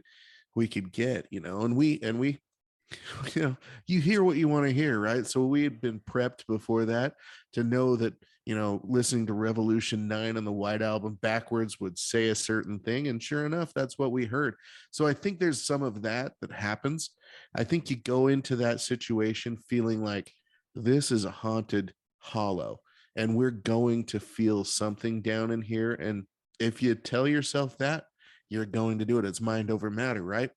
we 0.55 0.67
could 0.67 0.91
get, 0.91 1.27
you 1.29 1.41
know. 1.41 1.61
And 1.61 1.75
we 1.75 1.99
and 2.01 2.19
we, 2.19 2.39
you 3.35 3.41
know, 3.41 3.57
you 3.87 4.01
hear 4.01 4.23
what 4.23 4.37
you 4.37 4.47
want 4.47 4.65
to 4.65 4.73
hear, 4.73 4.99
right? 4.99 5.25
So 5.25 5.45
we 5.45 5.63
had 5.63 5.81
been 5.81 5.99
prepped 5.99 6.45
before 6.47 6.85
that 6.85 7.13
to 7.53 7.63
know 7.63 7.95
that 7.97 8.13
you 8.45 8.55
know 8.55 8.81
listening 8.83 9.25
to 9.27 9.33
Revolution 9.33 10.07
Nine 10.07 10.37
on 10.37 10.45
the 10.45 10.51
White 10.51 10.81
Album 10.81 11.17
backwards 11.21 11.79
would 11.79 11.97
say 11.97 12.29
a 12.29 12.35
certain 12.35 12.79
thing, 12.79 13.07
and 13.07 13.21
sure 13.21 13.45
enough, 13.45 13.73
that's 13.73 13.97
what 13.97 14.11
we 14.11 14.25
heard. 14.25 14.55
So 14.91 15.07
I 15.07 15.13
think 15.13 15.39
there's 15.39 15.65
some 15.65 15.83
of 15.83 16.01
that 16.03 16.33
that 16.41 16.51
happens. 16.51 17.11
I 17.55 17.63
think 17.63 17.89
you 17.89 17.95
go 17.95 18.27
into 18.27 18.55
that 18.57 18.81
situation 18.81 19.57
feeling 19.57 20.03
like 20.03 20.31
this 20.75 21.11
is 21.11 21.25
a 21.25 21.31
haunted 21.31 21.93
hollow 22.19 22.79
and 23.15 23.35
we're 23.35 23.51
going 23.51 24.03
to 24.03 24.19
feel 24.19 24.63
something 24.63 25.21
down 25.21 25.51
in 25.51 25.61
here 25.61 25.93
and 25.93 26.23
if 26.59 26.81
you 26.81 26.95
tell 26.95 27.27
yourself 27.27 27.77
that 27.77 28.05
you're 28.49 28.65
going 28.65 28.99
to 28.99 29.05
do 29.05 29.17
it 29.17 29.25
it's 29.25 29.39
mind 29.39 29.71
over 29.71 29.89
matter 29.89 30.23
right 30.23 30.49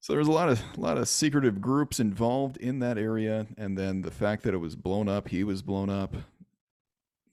So 0.00 0.12
there's 0.14 0.26
a 0.26 0.32
lot 0.32 0.48
of 0.48 0.60
a 0.76 0.80
lot 0.80 0.98
of 0.98 1.08
secretive 1.08 1.60
groups 1.60 2.00
involved 2.00 2.56
in 2.56 2.80
that 2.80 2.98
area, 2.98 3.46
and 3.56 3.78
then 3.78 4.02
the 4.02 4.10
fact 4.10 4.42
that 4.42 4.52
it 4.52 4.58
was 4.58 4.74
blown 4.74 5.08
up, 5.08 5.28
he 5.28 5.44
was 5.44 5.62
blown 5.62 5.88
up. 5.90 6.12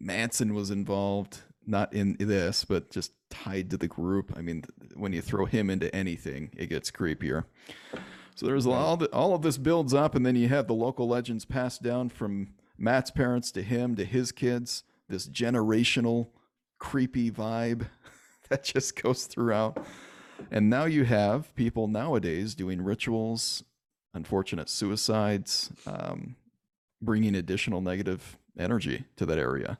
Manson 0.04 0.54
was 0.54 0.70
involved, 0.70 1.40
not 1.66 1.94
in 1.94 2.18
this, 2.20 2.66
but 2.66 2.92
just 2.92 3.14
tied 3.30 3.70
to 3.70 3.78
the 3.78 3.88
group. 3.88 4.34
I 4.36 4.42
mean, 4.42 4.64
when 4.96 5.14
you 5.14 5.22
throw 5.22 5.46
him 5.46 5.70
into 5.70 5.94
anything, 5.96 6.52
it 6.56 6.68
gets 6.68 6.92
creepier. 6.92 7.46
So 8.36 8.46
there's 8.46 8.68
all 8.68 8.98
the, 8.98 9.08
all 9.14 9.34
of 9.34 9.44
this 9.44 9.58
builds 9.58 9.94
up, 9.94 10.16
and 10.16 10.26
then 10.26 10.36
you 10.36 10.50
have 10.50 10.68
the 10.68 10.74
local 10.74 11.08
legends 11.08 11.46
passed 11.46 11.82
down 11.82 12.10
from 12.10 12.54
Matt's 12.78 13.12
parents 13.12 13.52
to 13.52 13.62
him 13.62 13.96
to 13.96 14.04
his 14.04 14.32
kids. 14.32 14.84
This 15.08 15.28
generational 15.28 16.30
creepy 16.80 17.32
vibe 17.32 17.88
that 18.50 18.64
just 18.64 19.02
goes 19.02 19.26
throughout. 19.26 19.86
And 20.52 20.70
now 20.70 20.86
you 20.86 21.06
have 21.06 21.56
people 21.56 21.88
nowadays 21.88 22.56
doing 22.56 22.84
rituals, 22.84 23.64
unfortunate 24.14 24.70
suicides, 24.70 25.72
um, 25.86 26.36
bringing 27.02 27.36
additional 27.36 27.82
negative 27.82 28.38
energy 28.58 29.06
to 29.16 29.26
that 29.26 29.38
area. 29.38 29.78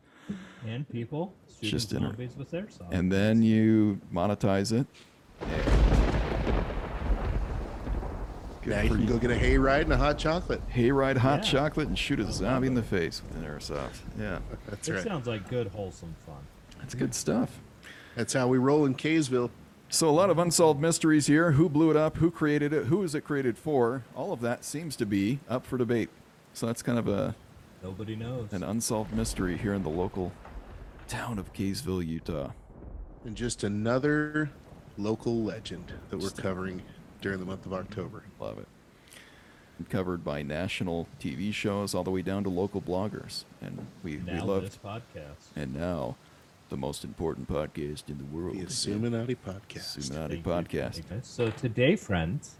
And 0.66 0.88
people 0.90 1.34
shooting 1.50 1.70
Just 1.70 1.94
inter- 1.94 2.14
with 2.38 2.52
their 2.52 2.70
songs. 2.70 2.90
And 2.94 3.12
then 3.12 3.42
you 3.42 4.00
monetize 4.14 4.72
it. 4.72 4.88
Good 8.62 8.70
now 8.70 8.82
you 8.82 8.90
can 8.90 9.06
go 9.06 9.18
get 9.18 9.32
a 9.32 9.36
hayride 9.36 9.82
and 9.82 9.94
a 9.94 9.98
hot 9.98 10.18
chocolate 10.18 10.62
Hayride 10.70 11.18
hot 11.18 11.44
Yeah. 11.44 11.52
chocolate 11.52 11.90
and 11.90 12.00
shoot 12.00 12.20
a 12.22 12.26
oh, 12.28 12.32
zombie 12.32 12.68
in 12.68 12.76
the 12.76 12.84
face 12.84 13.22
with 13.22 13.44
an 13.44 13.50
airsoft. 13.50 13.98
Yeah, 14.18 14.40
that's 14.70 14.88
it 14.88 14.94
right 14.94 15.04
sounds 15.04 15.28
like 15.28 15.50
good, 15.50 15.68
wholesome 15.68 16.16
fun. 16.26 16.38
that's 16.80 16.96
good 16.96 17.14
stuff. 17.14 17.60
that's 18.16 18.32
how 18.32 18.48
we 18.48 18.58
roll 18.58 18.86
in 18.86 18.96
kaysville 18.96 19.50
So 19.90 20.10
a 20.10 20.12
lot 20.12 20.30
of 20.30 20.40
unsolved 20.40 20.80
mysteries 20.80 21.28
here. 21.28 21.52
Who 21.54 21.68
blew 21.68 21.92
it 21.92 21.98
up? 21.98 22.18
Who 22.18 22.32
created 22.32 22.72
it? 22.72 22.86
Who 22.86 23.04
is 23.04 23.14
it 23.14 23.22
created 23.26 23.58
for? 23.58 24.04
All 24.16 24.32
of 24.32 24.40
that 24.42 24.64
seems 24.64 24.96
to 24.96 25.06
be 25.06 25.40
up 25.50 25.66
for 25.66 25.78
debate. 25.78 26.10
So 26.54 26.66
that's 26.68 26.82
kind 26.82 26.98
of 26.98 27.10
a 27.10 27.36
Nobody 27.84 28.16
knows. 28.16 28.54
an 28.54 28.64
unsolved 28.64 29.14
mystery 29.14 29.58
here 29.58 29.74
in 29.74 29.84
the 29.84 29.90
local 29.90 30.32
town 31.08 31.38
of 31.38 31.52
Kaysville, 31.54 32.06
Utah. 32.06 32.52
and 33.26 33.36
just 33.36 33.64
another 33.64 34.50
local 34.98 35.44
legend 35.44 35.92
that 36.10 36.18
we're 36.18 36.30
covering 36.30 36.82
during 37.22 37.40
the 37.40 37.46
month 37.46 37.66
of 37.66 37.74
october 37.74 38.24
Love 38.40 38.60
it. 38.60 38.68
And 39.80 39.90
Covered 39.90 40.24
by 40.24 40.44
national 40.44 41.08
TV 41.20 41.54
shows 41.54 41.94
all 41.96 42.04
the 42.04 42.12
way 42.12 42.22
down 42.22 42.44
to 42.44 42.50
local 42.50 42.82
bloggers, 42.82 43.44
and 43.62 43.88
we 44.04 44.18
we 44.18 44.40
love. 44.40 44.62
this 44.64 44.78
podcast. 44.84 45.50
And 45.56 45.74
now, 45.74 46.16
the 46.70 46.78
most 46.78 47.04
important 47.04 47.50
podcast 47.50 48.08
in 48.08 48.18
the 48.20 48.24
world, 48.26 48.56
the 48.56 48.66
Assuminati 48.66 49.36
podcast 49.36 49.98
Illuminati 49.98 50.42
Thank 50.42 50.70
podcast. 50.70 50.98
you. 50.98 51.04
So 51.24 51.50
today, 51.50 51.96
friends, 51.96 52.56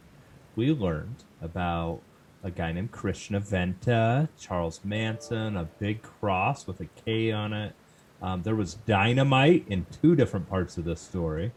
we 0.56 0.72
learned 0.72 1.24
about 1.42 2.02
a 2.44 2.52
guy 2.52 2.72
named 2.72 2.92
Krishna 2.92 3.40
Venta, 3.40 4.28
Charles 4.38 4.82
Manson, 4.84 5.56
a 5.56 5.64
big 5.64 6.02
cross 6.02 6.68
with 6.68 6.82
a 6.82 6.88
K 7.06 7.32
on 7.32 7.54
it, 7.54 7.74
Um, 8.22 8.42
there 8.42 8.56
was 8.56 8.76
dynamite 8.86 9.66
in 9.68 9.86
two 10.02 10.16
different 10.16 10.50
parts 10.50 10.78
of 10.78 10.86
this 10.86 11.02
story, 11.02 11.52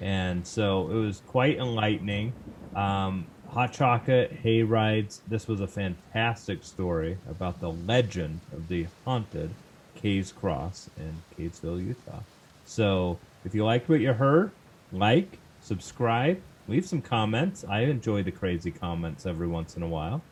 and 0.00 0.46
so 0.46 0.88
it 0.88 0.94
was 0.94 1.20
quite 1.26 1.58
enlightening. 1.58 2.32
Um, 2.76 3.26
hot 3.48 3.72
chocolate, 3.72 4.30
hay 4.30 4.62
rides. 4.62 5.20
This 5.26 5.48
was 5.48 5.60
a 5.60 5.66
fantastic 5.66 6.62
story 6.62 7.18
about 7.28 7.58
the 7.60 7.70
legend 7.70 8.40
of 8.52 8.68
the 8.68 8.86
haunted 9.04 9.50
Kay's 9.96 10.30
Cross 10.30 10.90
in 10.96 11.22
Kaysville, 11.36 11.84
Utah. 11.84 12.20
So 12.66 13.18
if 13.44 13.52
you 13.54 13.64
liked 13.64 13.88
what 13.88 14.00
you 14.00 14.12
heard, 14.12 14.52
like, 14.92 15.38
subscribe, 15.60 16.40
leave 16.68 16.86
some 16.86 17.00
comments. 17.02 17.64
I 17.68 17.80
enjoy 17.80 18.22
the 18.22 18.32
crazy 18.32 18.70
comments 18.70 19.26
every 19.26 19.46
once 19.46 19.76
in 19.76 19.82
a 19.82 19.88
while, 19.88 20.22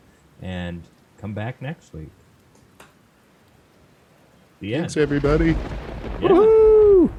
and 0.41 0.83
come 1.17 1.33
back 1.33 1.61
next 1.61 1.93
week. 1.93 2.09
The 4.59 4.73
end. 4.75 4.83
Thanks, 4.83 4.97
everybody. 4.97 5.55
Yeah. 6.21 6.29
Woo! 6.31 7.11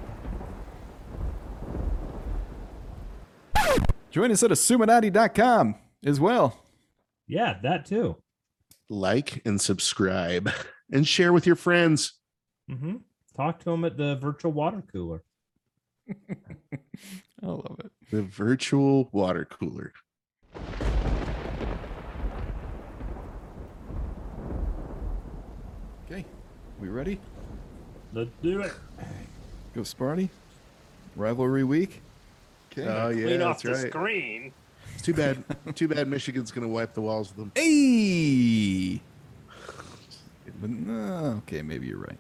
Join 4.11 4.31
us 4.33 4.43
at 4.43 4.51
Assuminati.com 4.51 5.75
as 6.05 6.19
well. 6.19 6.65
yeah, 7.27 7.59
that 7.63 7.85
too. 7.85 8.17
Like 8.89 9.43
and 9.45 9.61
subscribe 9.61 10.51
and 10.93 11.07
share 11.07 11.33
with 11.33 11.47
your 11.47 11.57
friends. 11.57 12.15
Mm-hmm. 12.71 12.97
Talk 13.37 13.59
to 13.61 13.65
them 13.67 13.85
at 13.85 13.97
the 13.99 14.17
virtual 14.17 14.53
water 14.53 14.83
cooler. 14.91 15.23
I 16.31 17.47
love 17.47 17.81
it. 17.85 17.93
The 18.11 18.23
virtual 18.23 19.09
water 19.13 19.45
cooler. 19.45 19.93
Okay, 26.07 26.25
we 26.81 26.89
ready? 26.89 27.19
Let's 28.13 28.31
do 28.43 28.61
it. 28.61 28.73
Go 29.75 29.81
Sparty. 29.83 30.29
Rivalry 31.17 31.65
week. 31.65 32.01
Okay. 32.73 32.87
Oh 32.87 33.09
yeah, 33.09 33.25
Clean 33.27 33.43
off 33.43 33.63
that's 33.63 33.79
the 33.79 33.85
right. 33.85 33.93
screen. 33.93 34.53
It's 34.95 35.03
too 35.03 35.15
bad. 35.15 35.43
too 35.75 35.89
bad 35.89 36.09
Michigan's 36.09 36.53
gonna 36.53 36.69
wipe 36.69 36.95
the 36.95 37.01
walls 37.01 37.29
with 37.29 37.37
them. 37.39 37.53
hey. 37.55 39.01
But, 40.59 40.71
uh, 40.91 41.35
okay, 41.39 41.61
maybe 41.61 41.87
you're 41.87 41.99
right. 41.99 42.19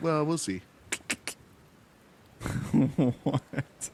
Well, 0.00 0.24
we'll 0.24 0.38
see. 0.38 0.60
what? 3.24 3.90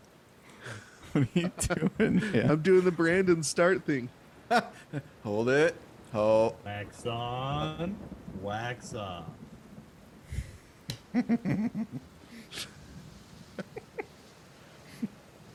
What 1.22 1.29
are 1.37 1.40
you 1.40 1.50
doing? 1.98 2.22
Yeah. 2.35 2.50
I'm 2.50 2.61
doing 2.62 2.85
the 2.85 2.90
Brandon 2.90 3.42
start 3.44 3.85
thing. 3.85 4.09
Hold 5.22 5.48
it. 5.48 5.77
Hold. 6.12 6.57
Wax 6.64 7.07
on, 7.07 7.96
wax 8.42 8.94
off. 8.94 9.24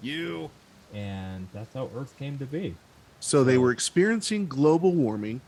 You. 0.02 0.50
And 0.94 1.48
that's 1.54 1.74
how 1.74 1.90
Earth 1.96 2.18
came 2.18 2.38
to 2.40 2.46
be. 2.46 2.76
So 3.20 3.44
they 3.44 3.58
were 3.58 3.72
experiencing 3.72 4.48
global 4.48 4.94
warming. 4.94 5.42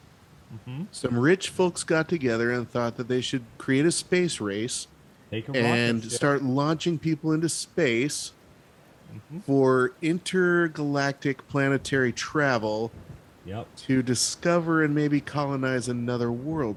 hmm 0.65 0.83
Some 0.91 1.17
rich 1.17 1.49
folks 1.49 1.83
got 1.83 2.09
together 2.09 2.51
and 2.51 2.69
thought 2.69 2.97
that 2.97 3.07
they 3.07 3.21
should 3.21 3.43
create 3.57 3.85
a 3.85 3.91
space 3.91 4.39
race 4.41 4.87
Take 5.31 5.47
a 5.47 5.53
rocket 5.53 5.65
and 5.65 6.11
start 6.11 6.43
launching 6.43 6.99
people 6.99 7.31
into 7.31 7.47
space 7.49 8.33
Mhm. 9.11 9.43
for 9.43 9.93
intergalactic 10.01 11.47
planetary 11.47 12.11
travel 12.13 12.91
Yep. 13.45 13.67
to 13.75 14.03
discover 14.03 14.83
and 14.83 14.93
maybe 14.93 15.19
colonize 15.21 15.87
another 15.87 16.31
world. 16.31 16.75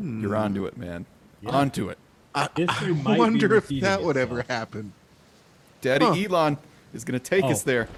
You're 0.00 0.36
onto 0.36 0.66
it, 0.66 0.76
man. 0.76 1.06
Yeah. 1.40 1.50
Onto 1.50 1.88
it. 1.88 1.98
I, 2.34 2.48
I 2.56 3.16
wonder 3.18 3.46
if 3.46 3.64
repeating 3.64 3.82
that 3.82 4.02
would 4.02 4.16
ever 4.16 4.42
happen. 4.48 4.92
Daddy 5.80 6.04
Huh. 6.04 6.12
Elon 6.36 6.58
is 6.94 7.04
going 7.04 7.18
to 7.18 7.24
take 7.24 7.44
us 7.44 7.62
Oh. 7.62 7.66
there. 7.66 7.88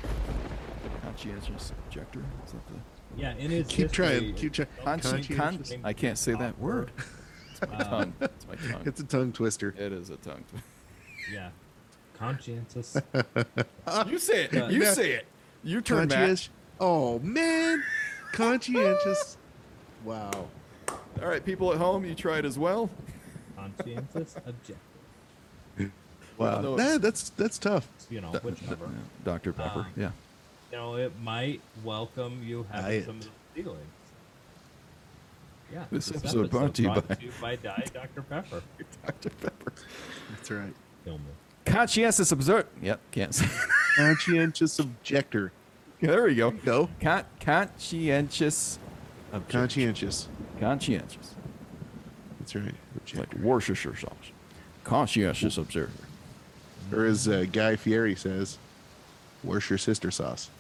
Conscientious 1.03 1.73
objector. 1.87 2.21
Is 2.47 2.53
that 2.53 2.67
the 2.69 2.75
Yeah, 3.21 3.35
in 3.35 3.51
his 3.51 3.67
Keep 3.67 3.93
trying. 3.93 4.33
history, 4.33 4.33
Keep 4.51 4.53
trying. 4.55 4.69
Consci- 5.01 5.37
con- 5.37 5.37
Conscientious. 5.57 5.85
I 5.85 5.93
can't 5.93 6.17
say 6.17 6.33
that 6.33 6.59
word. 6.59 6.91
It's 7.51 7.61
my 7.71 7.77
Um, 7.79 7.85
tongue. 7.91 8.13
It's 8.23 8.47
my 8.49 8.55
tongue. 8.73 8.83
It's 8.87 9.01
a 9.01 9.05
tongue 9.05 9.33
twister. 9.33 9.75
It 9.77 9.93
is 9.93 10.09
a 10.09 10.17
tongue. 10.17 10.45
Twister. 10.49 10.67
Yeah. 11.31 11.51
Conscientious. 12.19 12.97
You 14.07 14.19
say 14.19 14.45
it. 14.45 14.53
You 14.71 14.83
yeah. 14.83 14.93
say 14.93 15.13
it. 15.13 15.27
You 15.65 15.81
turn 15.81 16.09
back. 16.09 16.19
Conscientious. 16.19 16.51
Oh 16.81 17.19
man, 17.21 17.83
conscientious. 18.33 19.37
Wow. 20.05 20.49
All 20.89 21.29
right, 21.29 21.45
people 21.45 21.73
at 21.73 21.79
home, 21.79 22.05
you 22.05 22.17
try 22.17 22.39
it 22.39 22.45
as 22.45 22.59
well. 22.59 22.91
Conscientious 23.57 24.35
objective. 24.45 24.77
Wow. 26.39 26.61
no, 26.61 26.77
That, 26.77 27.03
that's 27.03 27.29
that's 27.31 27.57
tough. 27.59 27.87
You 28.11 28.21
know, 28.23 28.31
whichever. 28.43 28.87
d- 28.87 28.93
Dr. 29.25 29.53
Pepper. 29.53 29.81
Um, 29.81 29.87
yeah. 29.97 30.11
You 30.73 30.79
know, 30.79 30.97
it 30.97 31.13
might 31.23 31.61
welcome 31.85 32.43
you 32.45 32.67
having 32.73 32.91
Diet. 32.91 33.05
some 33.07 33.17
of 33.19 33.25
the 33.55 33.63
feelings. 33.63 33.87
Yeah. 35.73 35.85
This 35.93 36.11
episode 36.11 36.51
brought 36.51 36.75
to 36.75 36.83
you 36.83 36.89
by- 36.89 37.01
to 37.15 37.23
you 37.23 37.31
by 37.41 37.57
Diet 37.57 37.93
Dr. 37.95 38.23
Pepper. 38.23 38.63
Dr. 39.07 39.31
Pepper. 39.31 39.73
That's 40.31 40.51
right. 40.51 40.75
Kill 41.05 41.19
me. 41.19 41.25
Conscientious 41.65 42.33
observer. 42.33 42.69
Yep, 42.83 43.01
can't 43.11 43.35
say. 43.35 43.47
Conscientious 43.97 44.79
objector. 44.79 45.53
there 46.01 46.25
we 46.25 46.35
go. 46.35 46.51
Go. 46.51 46.89
Con- 47.01 47.25
conscientious. 47.41 48.79
Objector. 49.33 49.59
Conscientious. 49.59 50.29
Conscientious. 50.61 51.35
That's 52.39 52.55
right. 52.55 52.75
It's 52.97 53.15
like 53.15 53.25
Objector. 53.33 53.47
Worcestershire 53.47 53.97
sauce. 53.97 54.33
Conscientious 54.85 55.57
observer. 55.57 55.93
Or 56.93 57.07
as 57.07 57.29
uh, 57.29 57.47
Guy 57.51 57.77
Fieri 57.77 58.15
says, 58.15 58.59
"Where's 59.43 59.69
your 59.71 59.79
sister 59.79 60.11
sauce?" 60.11 60.51